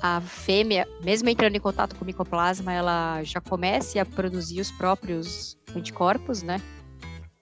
a 0.00 0.20
fêmea, 0.20 0.86
mesmo 1.02 1.28
entrando 1.28 1.56
em 1.56 1.60
contato 1.60 1.96
com 1.96 2.04
o 2.04 2.06
micoplasma, 2.06 2.72
ela 2.72 3.22
já 3.24 3.40
comece 3.40 3.98
a 3.98 4.06
produzir 4.06 4.60
os 4.60 4.70
próprios 4.70 5.58
anticorpos, 5.74 6.42
né? 6.42 6.60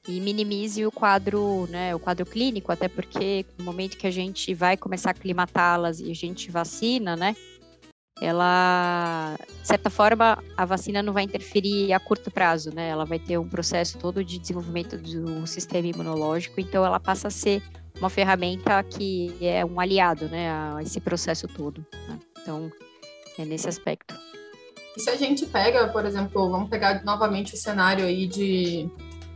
E 0.08 0.20
minimize 0.20 0.86
o 0.86 0.92
quadro, 0.92 1.66
né, 1.68 1.92
o 1.92 1.98
quadro 1.98 2.24
clínico, 2.24 2.70
até 2.70 2.86
porque 2.86 3.44
no 3.58 3.64
momento 3.64 3.96
que 3.96 4.06
a 4.06 4.10
gente 4.10 4.54
vai 4.54 4.76
começar 4.76 5.10
a 5.10 5.12
aclimatá-las 5.12 5.98
e 5.98 6.10
a 6.10 6.14
gente 6.14 6.48
vacina, 6.48 7.16
né, 7.16 7.34
ela, 8.20 9.36
de 9.60 9.68
certa 9.68 9.90
forma, 9.90 10.42
a 10.56 10.64
vacina 10.64 11.02
não 11.02 11.12
vai 11.12 11.24
interferir 11.24 11.92
a 11.92 12.00
curto 12.00 12.30
prazo, 12.30 12.74
né? 12.74 12.88
Ela 12.88 13.04
vai 13.04 13.18
ter 13.18 13.36
um 13.38 13.48
processo 13.48 13.98
todo 13.98 14.24
de 14.24 14.38
desenvolvimento 14.38 14.96
do 14.96 15.46
sistema 15.46 15.86
imunológico, 15.86 16.60
então 16.60 16.84
ela 16.84 16.98
passa 16.98 17.28
a 17.28 17.30
ser 17.30 17.62
uma 17.98 18.08
ferramenta 18.08 18.82
que 18.82 19.34
é 19.40 19.64
um 19.64 19.78
aliado, 19.80 20.28
né, 20.28 20.50
a 20.50 20.82
esse 20.82 21.00
processo 21.00 21.46
todo. 21.48 21.84
Né? 22.08 22.18
Então, 22.40 22.70
é 23.38 23.44
nesse 23.44 23.68
aspecto. 23.68 24.14
E 24.96 25.00
se 25.00 25.10
a 25.10 25.16
gente 25.16 25.44
pega, 25.46 25.88
por 25.88 26.06
exemplo, 26.06 26.50
vamos 26.50 26.70
pegar 26.70 27.04
novamente 27.04 27.54
o 27.54 27.56
cenário 27.56 28.04
aí 28.04 28.26
de, 28.26 28.88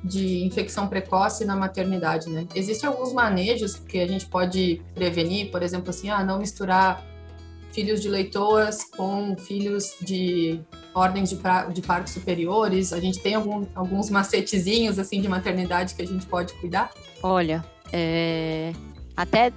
de 0.02 0.44
infecção 0.44 0.88
precoce 0.88 1.44
na 1.44 1.54
maternidade, 1.54 2.30
né? 2.30 2.46
Existem 2.54 2.88
alguns 2.88 3.12
manejos 3.12 3.76
que 3.76 3.98
a 3.98 4.06
gente 4.06 4.24
pode 4.24 4.80
prevenir, 4.94 5.50
por 5.50 5.62
exemplo, 5.62 5.90
assim, 5.90 6.08
ah, 6.08 6.24
não 6.24 6.38
misturar 6.38 7.04
filhos 7.72 8.00
de 8.00 8.08
leitoas 8.08 8.84
com 8.84 9.36
filhos 9.36 9.94
de 10.00 10.60
ordens 10.94 11.30
de, 11.30 11.36
pra, 11.36 11.64
de 11.66 11.82
partos 11.82 12.12
superiores? 12.12 12.92
A 12.92 13.00
gente 13.00 13.20
tem 13.20 13.34
algum, 13.34 13.66
alguns 13.74 14.10
macetezinhos 14.10 14.98
assim 14.98 15.20
de 15.20 15.28
maternidade 15.28 15.94
que 15.94 16.02
a 16.02 16.06
gente 16.06 16.26
pode 16.26 16.52
cuidar? 16.54 16.90
Olha, 17.22 17.64
é, 17.92 18.72
até 19.16 19.52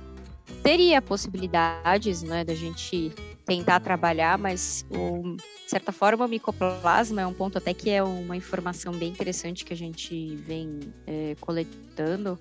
teria 0.62 1.02
possibilidades 1.02 2.24
né, 2.24 2.44
da 2.44 2.56
gente 2.56 3.12
tentar 3.46 3.80
trabalhar, 3.82 4.38
mas 4.38 4.86
o, 4.90 5.36
de 5.36 5.70
certa 5.70 5.92
forma 5.92 6.26
o 6.26 6.28
micoplasma 6.28 7.22
é 7.22 7.28
um 7.28 7.34
ponto 7.34 7.58
até 7.58 7.74
que 7.74 7.90
é 7.90 8.02
uma 8.02 8.38
informação 8.38 8.94
bem 8.94 9.10
interessante 9.10 9.66
que 9.66 9.74
a 9.74 9.78
gente 9.78 10.36
vem 10.38 10.80
é, 11.06 11.36
coletando, 11.42 12.40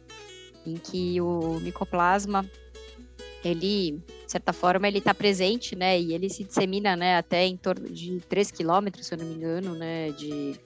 em 0.65 0.75
que 0.75 1.21
o 1.21 1.59
micoplasma 1.61 2.49
ele, 3.45 4.01
certa 4.33 4.53
forma, 4.53 4.89
ele 4.89 4.99
está 4.99 5.15
presente, 5.15 5.77
né? 5.77 5.99
E 5.99 6.13
ele 6.13 6.29
se 6.29 6.45
dissemina, 6.45 6.97
né? 6.97 7.17
Até 7.17 7.47
em 7.47 7.57
torno 7.57 7.89
de 7.89 8.21
3 8.29 8.51
quilômetros, 8.51 9.07
se 9.07 9.15
eu 9.15 9.19
não 9.19 9.27
me 9.27 9.35
engano, 9.35 9.75
né? 9.75 10.11
De, 10.11 10.59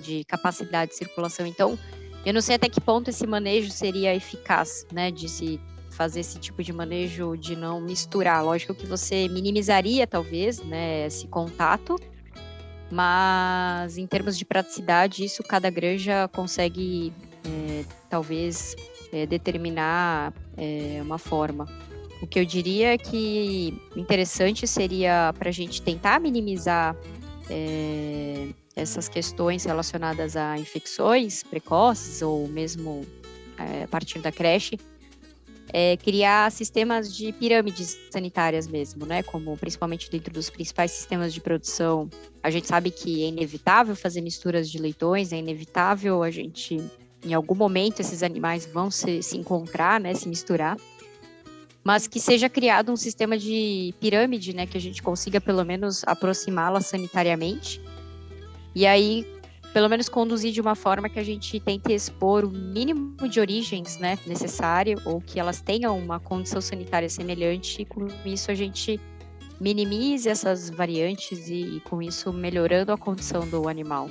de 0.00 0.24
capacidade 0.24 0.92
de 0.92 0.96
circulação. 0.96 1.46
Então, 1.46 1.78
eu 2.24 2.32
não 2.32 2.40
sei 2.40 2.56
até 2.56 2.68
que 2.68 2.80
ponto 2.80 3.10
esse 3.10 3.26
manejo 3.26 3.70
seria 3.70 4.14
eficaz, 4.14 4.86
né? 4.92 5.10
De 5.10 5.28
se 5.28 5.60
fazer 5.90 6.20
esse 6.20 6.38
tipo 6.38 6.62
de 6.62 6.72
manejo, 6.72 7.36
de 7.36 7.56
não 7.56 7.80
misturar. 7.80 8.44
Lógico 8.44 8.74
que 8.74 8.86
você 8.86 9.28
minimizaria, 9.28 10.06
talvez, 10.06 10.60
né? 10.60 11.06
Esse 11.06 11.26
contato. 11.26 11.96
Mas, 12.90 13.98
em 13.98 14.06
termos 14.06 14.38
de 14.38 14.44
praticidade, 14.44 15.24
isso 15.24 15.42
cada 15.42 15.68
granja 15.68 16.28
consegue, 16.28 17.12
é, 17.44 17.84
talvez, 18.08 18.74
é, 19.12 19.26
determinar 19.26 20.32
é, 20.56 21.00
uma 21.02 21.18
forma. 21.18 21.66
O 22.20 22.26
que 22.26 22.38
eu 22.38 22.44
diria 22.44 22.94
é 22.94 22.98
que 22.98 23.74
interessante 23.96 24.66
seria 24.66 25.32
para 25.38 25.50
a 25.50 25.52
gente 25.52 25.80
tentar 25.80 26.20
minimizar 26.20 26.96
é, 27.48 28.48
essas 28.74 29.08
questões 29.08 29.64
relacionadas 29.64 30.36
a 30.36 30.58
infecções 30.58 31.42
precoces 31.42 32.22
ou 32.22 32.48
mesmo 32.48 33.06
é, 33.56 33.84
a 33.84 33.88
partir 33.88 34.18
da 34.20 34.32
creche, 34.32 34.78
é, 35.72 35.96
criar 35.98 36.50
sistemas 36.50 37.14
de 37.14 37.32
pirâmides 37.32 37.98
sanitárias 38.10 38.66
mesmo, 38.66 39.04
né? 39.04 39.22
Como 39.22 39.56
principalmente 39.56 40.10
dentro 40.10 40.32
dos 40.32 40.48
principais 40.48 40.90
sistemas 40.92 41.32
de 41.34 41.40
produção. 41.40 42.08
A 42.42 42.50
gente 42.50 42.66
sabe 42.66 42.90
que 42.90 43.24
é 43.24 43.28
inevitável 43.28 43.94
fazer 43.94 44.22
misturas 44.22 44.70
de 44.70 44.78
leitões, 44.78 45.32
é 45.32 45.36
inevitável 45.36 46.22
a 46.22 46.30
gente 46.30 46.82
em 47.24 47.34
algum 47.34 47.54
momento 47.54 48.00
esses 48.00 48.22
animais 48.22 48.64
vão 48.64 48.90
se, 48.90 49.22
se 49.22 49.36
encontrar, 49.36 50.00
né, 50.00 50.14
se 50.14 50.28
misturar, 50.28 50.76
mas 51.88 52.06
que 52.06 52.20
seja 52.20 52.50
criado 52.50 52.92
um 52.92 52.96
sistema 52.96 53.38
de 53.38 53.94
pirâmide, 53.98 54.54
né, 54.54 54.66
que 54.66 54.76
a 54.76 54.80
gente 54.80 55.02
consiga 55.02 55.40
pelo 55.40 55.64
menos 55.64 56.04
aproximá-la 56.06 56.82
sanitariamente, 56.82 57.80
e 58.74 58.86
aí 58.86 59.26
pelo 59.72 59.88
menos 59.88 60.06
conduzir 60.06 60.52
de 60.52 60.60
uma 60.60 60.74
forma 60.74 61.08
que 61.08 61.18
a 61.18 61.22
gente 61.22 61.58
tente 61.58 61.90
expor 61.90 62.44
o 62.44 62.50
mínimo 62.50 63.26
de 63.26 63.40
origens, 63.40 63.96
né, 63.96 64.18
necessário, 64.26 65.00
ou 65.06 65.18
que 65.22 65.40
elas 65.40 65.62
tenham 65.62 65.98
uma 65.98 66.20
condição 66.20 66.60
sanitária 66.60 67.08
semelhante, 67.08 67.80
e 67.80 67.86
com 67.86 68.06
isso 68.22 68.50
a 68.50 68.54
gente 68.54 69.00
minimize 69.58 70.28
essas 70.28 70.68
variantes 70.68 71.48
e, 71.48 71.76
e 71.76 71.80
com 71.80 72.02
isso 72.02 72.30
melhorando 72.34 72.92
a 72.92 72.98
condição 72.98 73.48
do 73.48 73.66
animal. 73.66 74.10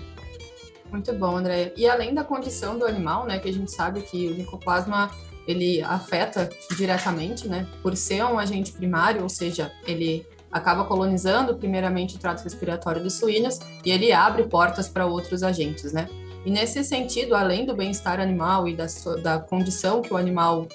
Muito 0.91 1.13
bom, 1.13 1.37
André. 1.37 1.73
E 1.77 1.87
além 1.87 2.11
da 2.11 2.23
condição 2.23 2.79
do 2.79 2.85
animal, 2.85 3.27
né, 3.27 3.37
que 3.37 3.47
a 3.47 3.53
gente 3.53 3.69
sabe 3.71 4.01
que 4.01 4.29
o 4.29 4.35
micoplasma 4.35 5.11
ele 5.47 5.81
afeta 5.81 6.49
diretamente, 6.75 7.47
né, 7.47 7.67
por 7.81 7.95
ser 7.95 8.23
um 8.23 8.37
agente 8.37 8.71
primário, 8.71 9.23
ou 9.23 9.29
seja, 9.29 9.71
ele 9.85 10.25
acaba 10.51 10.85
colonizando 10.85 11.55
primeiramente 11.55 12.15
o 12.15 12.19
trato 12.19 12.43
respiratório 12.43 13.01
dos 13.01 13.13
suínos 13.13 13.59
e 13.85 13.91
ele 13.91 14.11
abre 14.11 14.43
portas 14.43 14.87
para 14.87 15.05
outros 15.05 15.43
agentes, 15.43 15.91
né? 15.93 16.07
E 16.45 16.51
nesse 16.51 16.83
sentido, 16.83 17.35
além 17.35 17.65
do 17.65 17.75
bem-estar 17.75 18.19
animal 18.19 18.67
e 18.67 18.75
da, 18.75 18.85
da 19.21 19.39
condição 19.39 20.01
que 20.01 20.13
o 20.13 20.17
animal 20.17 20.67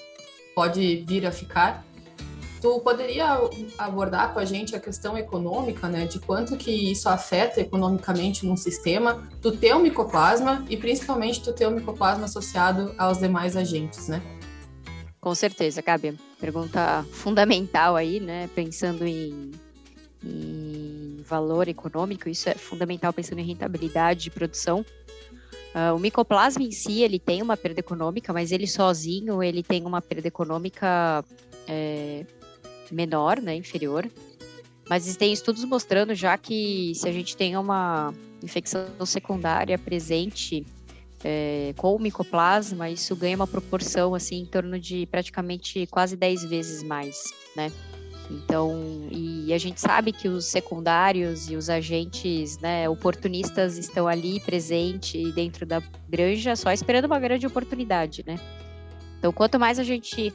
pode 0.54 1.04
vir 1.06 1.26
a 1.26 1.32
ficar, 1.32 1.84
Tu 2.62 2.78
poderia 2.78 3.26
abordar 3.76 4.32
com 4.32 4.38
a 4.38 4.44
gente 4.44 4.76
a 4.76 4.78
questão 4.78 5.18
econômica, 5.18 5.88
né, 5.88 6.06
de 6.06 6.20
quanto 6.20 6.56
que 6.56 6.70
isso 6.70 7.08
afeta 7.08 7.60
economicamente 7.60 8.46
num 8.46 8.56
sistema, 8.56 9.28
tu 9.40 9.50
ter 9.50 9.74
o 9.74 9.80
micoplasma 9.80 10.64
e 10.70 10.76
principalmente 10.76 11.42
tu 11.42 11.52
ter 11.52 11.66
o 11.66 11.72
micoplasma 11.72 12.26
associado 12.26 12.94
aos 12.96 13.18
demais 13.18 13.56
agentes, 13.56 14.06
né? 14.06 14.22
Com 15.22 15.36
certeza, 15.36 15.80
Gabi. 15.80 16.18
Pergunta 16.40 17.06
fundamental 17.12 17.94
aí, 17.94 18.18
né, 18.18 18.50
pensando 18.56 19.06
em, 19.06 19.52
em 20.20 21.22
valor 21.24 21.68
econômico, 21.68 22.28
isso 22.28 22.48
é 22.48 22.54
fundamental 22.54 23.12
pensando 23.12 23.38
em 23.38 23.44
rentabilidade 23.44 24.24
de 24.24 24.30
produção. 24.30 24.84
Uh, 25.74 25.94
o 25.94 25.98
micoplasma 26.00 26.64
em 26.64 26.72
si, 26.72 27.02
ele 27.02 27.20
tem 27.20 27.40
uma 27.40 27.56
perda 27.56 27.78
econômica, 27.78 28.32
mas 28.32 28.50
ele 28.50 28.66
sozinho, 28.66 29.40
ele 29.40 29.62
tem 29.62 29.86
uma 29.86 30.02
perda 30.02 30.26
econômica 30.26 31.24
é, 31.68 32.26
menor, 32.90 33.40
né, 33.40 33.54
inferior. 33.54 34.10
Mas 34.90 35.16
tem 35.16 35.32
estudos 35.32 35.64
mostrando 35.64 36.16
já 36.16 36.36
que 36.36 36.92
se 36.96 37.08
a 37.08 37.12
gente 37.12 37.36
tem 37.36 37.56
uma 37.56 38.12
infecção 38.42 38.88
secundária 39.06 39.78
presente 39.78 40.66
é, 41.24 41.72
com 41.76 41.94
o 41.94 41.98
micoplasma, 41.98 42.90
isso 42.90 43.14
ganha 43.14 43.36
uma 43.36 43.46
proporção 43.46 44.14
assim 44.14 44.40
em 44.40 44.46
torno 44.46 44.78
de 44.78 45.06
praticamente 45.06 45.86
quase 45.86 46.16
10 46.16 46.44
vezes 46.44 46.82
mais, 46.82 47.32
né? 47.56 47.70
Então, 48.30 49.08
e 49.10 49.52
a 49.52 49.58
gente 49.58 49.80
sabe 49.80 50.12
que 50.12 50.28
os 50.28 50.46
secundários 50.46 51.50
e 51.50 51.56
os 51.56 51.68
agentes 51.68 52.58
né, 52.58 52.88
oportunistas 52.88 53.76
estão 53.76 54.08
ali 54.08 54.40
presentes 54.40 55.34
dentro 55.34 55.66
da 55.66 55.82
granja, 56.08 56.56
só 56.56 56.72
esperando 56.72 57.04
uma 57.04 57.18
grande 57.18 57.46
oportunidade, 57.46 58.24
né? 58.26 58.38
Então, 59.18 59.32
quanto 59.32 59.58
mais 59.58 59.78
a 59.78 59.84
gente 59.84 60.32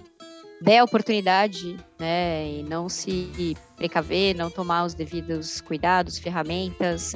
der 0.61 0.79
a 0.79 0.83
oportunidade, 0.83 1.77
né, 1.99 2.49
e 2.51 2.63
não 2.63 2.89
se 2.89 3.55
precaver, 3.75 4.35
não 4.35 4.49
tomar 4.49 4.85
os 4.85 4.93
devidos 4.93 5.61
cuidados, 5.61 6.17
ferramentas, 6.17 7.15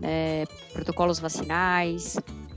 né, 0.00 0.44
protocolos 0.72 1.18
vacinais, 1.18 2.16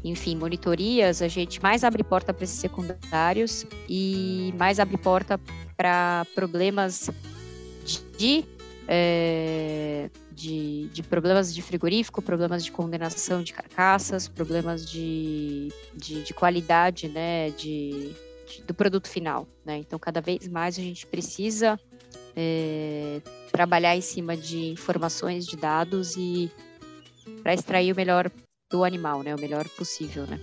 enfim, 0.10 0.36
monitorias, 0.36 1.22
a 1.22 1.28
gente 1.28 1.62
mais 1.62 1.84
abre 1.84 2.04
porta 2.04 2.34
para 2.34 2.44
esses 2.44 2.60
secundários 2.60 3.66
e 3.90 4.54
mais 4.58 4.80
abre 4.80 4.98
porta 4.98 5.40
para 5.76 6.26
problemas 6.34 7.10
de, 8.18 8.46
é, 8.88 10.10
de, 10.32 10.90
de, 10.90 11.04
problemas 11.04 11.54
de 11.54 11.62
frigorífico, 11.62 12.22
problemas 12.22 12.64
de 12.64 12.72
condenação 12.72 13.44
de 13.44 13.54
carcaças, 13.54 14.28
problemas 14.28 14.90
de, 14.90 15.70
de, 15.96 16.24
de 16.24 16.34
qualidade, 16.34 17.08
né, 17.08 17.52
de 17.52 18.16
do 18.66 18.74
produto 18.74 19.10
final, 19.10 19.46
né? 19.66 19.78
Então, 19.78 20.00
cada 20.00 20.22
vez 20.22 20.48
mais 20.48 20.80
a 20.80 20.82
gente 20.82 21.06
precisa 21.06 21.80
é, 22.36 23.22
trabalhar 23.52 23.96
em 23.96 24.02
cima 24.02 24.38
de 24.38 24.72
informações, 24.72 25.46
de 25.46 25.58
dados 25.58 26.16
e 26.16 26.50
para 27.44 27.54
extrair 27.54 27.92
o 27.92 27.96
melhor 27.96 28.32
do 28.70 28.84
animal, 28.84 29.24
né? 29.24 29.34
O 29.36 29.40
melhor 29.40 29.68
possível, 29.70 30.26
né? 30.26 30.40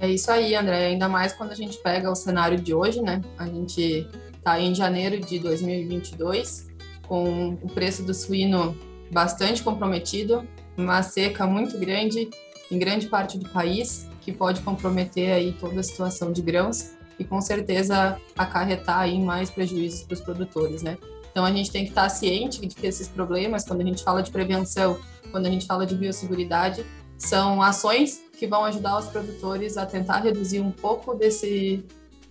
É 0.00 0.08
isso 0.08 0.30
aí, 0.30 0.54
André. 0.54 0.86
Ainda 0.86 1.08
mais 1.08 1.32
quando 1.32 1.50
a 1.50 1.54
gente 1.54 1.78
pega 1.78 2.10
o 2.10 2.14
cenário 2.14 2.58
de 2.58 2.74
hoje, 2.74 3.00
né? 3.00 3.20
A 3.38 3.46
gente 3.46 4.06
está 4.36 4.60
em 4.60 4.74
janeiro 4.74 5.20
de 5.20 5.38
2022 5.38 6.68
com 7.06 7.50
o 7.62 7.68
preço 7.68 8.02
do 8.02 8.14
suíno 8.14 8.76
bastante 9.12 9.62
comprometido. 9.62 10.46
uma 10.76 11.02
seca 11.02 11.46
muito 11.46 11.78
grande 11.78 12.30
em 12.70 12.78
grande 12.78 13.06
parte 13.06 13.36
do 13.36 13.46
país, 13.50 14.08
que 14.22 14.32
pode 14.32 14.62
comprometer 14.62 15.32
aí 15.32 15.52
toda 15.52 15.80
a 15.80 15.82
situação 15.82 16.32
de 16.32 16.40
grãos 16.40 16.92
e 17.18 17.24
com 17.24 17.40
certeza 17.40 18.18
acarretar 18.36 19.00
aí 19.00 19.20
mais 19.20 19.50
prejuízos 19.50 20.02
para 20.02 20.14
os 20.14 20.20
produtores, 20.22 20.82
né? 20.82 20.96
Então 21.30 21.44
a 21.44 21.52
gente 21.52 21.70
tem 21.70 21.84
que 21.84 21.90
estar 21.90 22.08
ciente 22.08 22.66
de 22.66 22.74
que 22.74 22.86
esses 22.86 23.08
problemas, 23.08 23.64
quando 23.64 23.82
a 23.82 23.84
gente 23.84 24.02
fala 24.02 24.22
de 24.22 24.30
prevenção, 24.30 24.98
quando 25.30 25.46
a 25.46 25.50
gente 25.50 25.66
fala 25.66 25.84
de 25.84 25.94
biosseguridade, 25.94 26.84
são 27.22 27.62
ações 27.62 28.20
que 28.38 28.46
vão 28.46 28.64
ajudar 28.64 28.98
os 28.98 29.06
produtores 29.06 29.76
a 29.76 29.86
tentar 29.86 30.18
reduzir 30.18 30.60
um 30.60 30.70
pouco 30.70 31.14
desse 31.14 31.84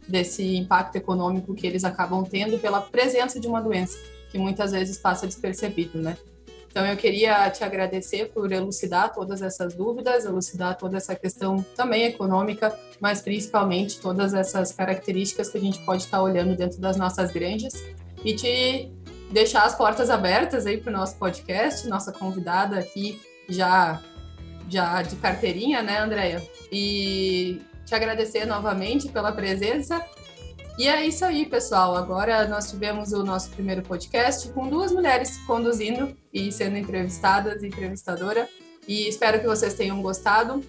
desse 0.07 0.57
impacto 0.57 0.95
econômico 0.95 1.53
que 1.53 1.65
eles 1.65 1.85
acabam 1.85 2.23
tendo 2.23 2.59
pela 2.59 2.81
presença 2.81 3.39
de 3.39 3.47
uma 3.47 3.61
doença 3.61 3.97
que 4.29 4.37
muitas 4.37 4.71
vezes 4.71 4.97
passa 4.97 5.27
despercebido, 5.27 6.01
né? 6.01 6.17
Então 6.69 6.85
eu 6.85 6.97
queria 6.97 7.49
te 7.49 7.63
agradecer 7.63 8.31
por 8.33 8.51
elucidar 8.51 9.13
todas 9.13 9.41
essas 9.41 9.73
dúvidas, 9.73 10.25
elucidar 10.25 10.77
toda 10.77 10.97
essa 10.97 11.15
questão 11.15 11.63
também 11.75 12.05
econômica, 12.05 12.77
mas 12.99 13.21
principalmente 13.21 13.99
todas 13.99 14.33
essas 14.33 14.71
características 14.71 15.49
que 15.49 15.57
a 15.57 15.61
gente 15.61 15.79
pode 15.85 16.03
estar 16.03 16.21
olhando 16.21 16.55
dentro 16.55 16.79
das 16.79 16.97
nossas 16.97 17.31
granjas 17.31 17.73
e 18.23 18.33
te 18.33 18.91
deixar 19.31 19.63
as 19.63 19.75
portas 19.75 20.09
abertas 20.09 20.65
aí 20.65 20.77
para 20.77 20.91
o 20.91 20.95
nosso 20.95 21.15
podcast, 21.17 21.87
nossa 21.87 22.11
convidada 22.11 22.79
aqui 22.79 23.21
já 23.49 24.01
já 24.71 25.01
de 25.01 25.15
carteirinha, 25.17 25.81
né, 25.81 25.99
Andréia? 25.99 26.41
E 26.71 27.61
te 27.85 27.93
agradecer 27.93 28.45
novamente 28.45 29.09
pela 29.09 29.31
presença. 29.31 30.03
E 30.77 30.87
é 30.87 31.05
isso 31.05 31.25
aí, 31.25 31.45
pessoal. 31.45 31.95
Agora 31.95 32.47
nós 32.47 32.71
tivemos 32.71 33.11
o 33.11 33.23
nosso 33.23 33.49
primeiro 33.49 33.81
podcast 33.81 34.47
com 34.49 34.69
duas 34.69 34.91
mulheres 34.91 35.37
conduzindo 35.45 36.15
e 36.33 36.51
sendo 36.51 36.77
entrevistadas, 36.77 37.63
entrevistadora. 37.63 38.47
E 38.87 39.07
espero 39.07 39.39
que 39.39 39.45
vocês 39.45 39.73
tenham 39.73 40.01
gostado. 40.01 40.63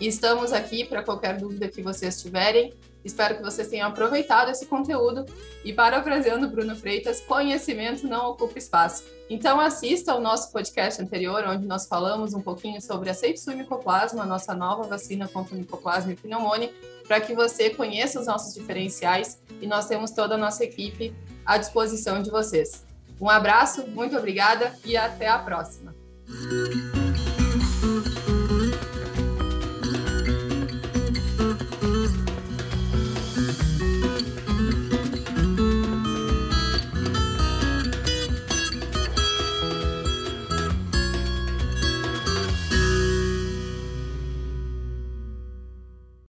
Estamos 0.00 0.52
aqui 0.52 0.84
para 0.84 1.02
qualquer 1.02 1.38
dúvida 1.38 1.68
que 1.68 1.80
vocês 1.80 2.20
tiverem. 2.20 2.74
Espero 3.08 3.36
que 3.36 3.42
vocês 3.42 3.68
tenham 3.68 3.88
aproveitado 3.88 4.50
esse 4.50 4.66
conteúdo 4.66 5.24
e, 5.64 5.72
parafraseando 5.72 6.46
Bruno 6.48 6.76
Freitas, 6.76 7.20
conhecimento 7.22 8.06
não 8.06 8.30
ocupa 8.30 8.58
espaço. 8.58 9.04
Então, 9.30 9.58
assista 9.58 10.12
ao 10.12 10.20
nosso 10.20 10.52
podcast 10.52 11.00
anterior, 11.00 11.42
onde 11.46 11.66
nós 11.66 11.86
falamos 11.86 12.34
um 12.34 12.40
pouquinho 12.40 12.82
sobre 12.82 13.08
a 13.08 13.14
Safesul 13.14 13.56
Micoplasma, 13.56 14.26
nossa 14.26 14.54
nova 14.54 14.82
vacina 14.82 15.26
contra 15.26 15.56
micoplasma 15.56 16.12
e 16.12 16.16
pneumonia, 16.16 16.70
para 17.06 17.18
que 17.18 17.34
você 17.34 17.70
conheça 17.70 18.20
os 18.20 18.26
nossos 18.26 18.52
diferenciais 18.52 19.40
e 19.58 19.66
nós 19.66 19.86
temos 19.86 20.10
toda 20.10 20.34
a 20.34 20.38
nossa 20.38 20.62
equipe 20.62 21.14
à 21.46 21.56
disposição 21.56 22.20
de 22.20 22.30
vocês. 22.30 22.84
Um 23.18 23.28
abraço, 23.28 23.86
muito 23.86 24.16
obrigada 24.16 24.74
e 24.84 24.98
até 24.98 25.28
a 25.28 25.38
próxima. 25.38 25.94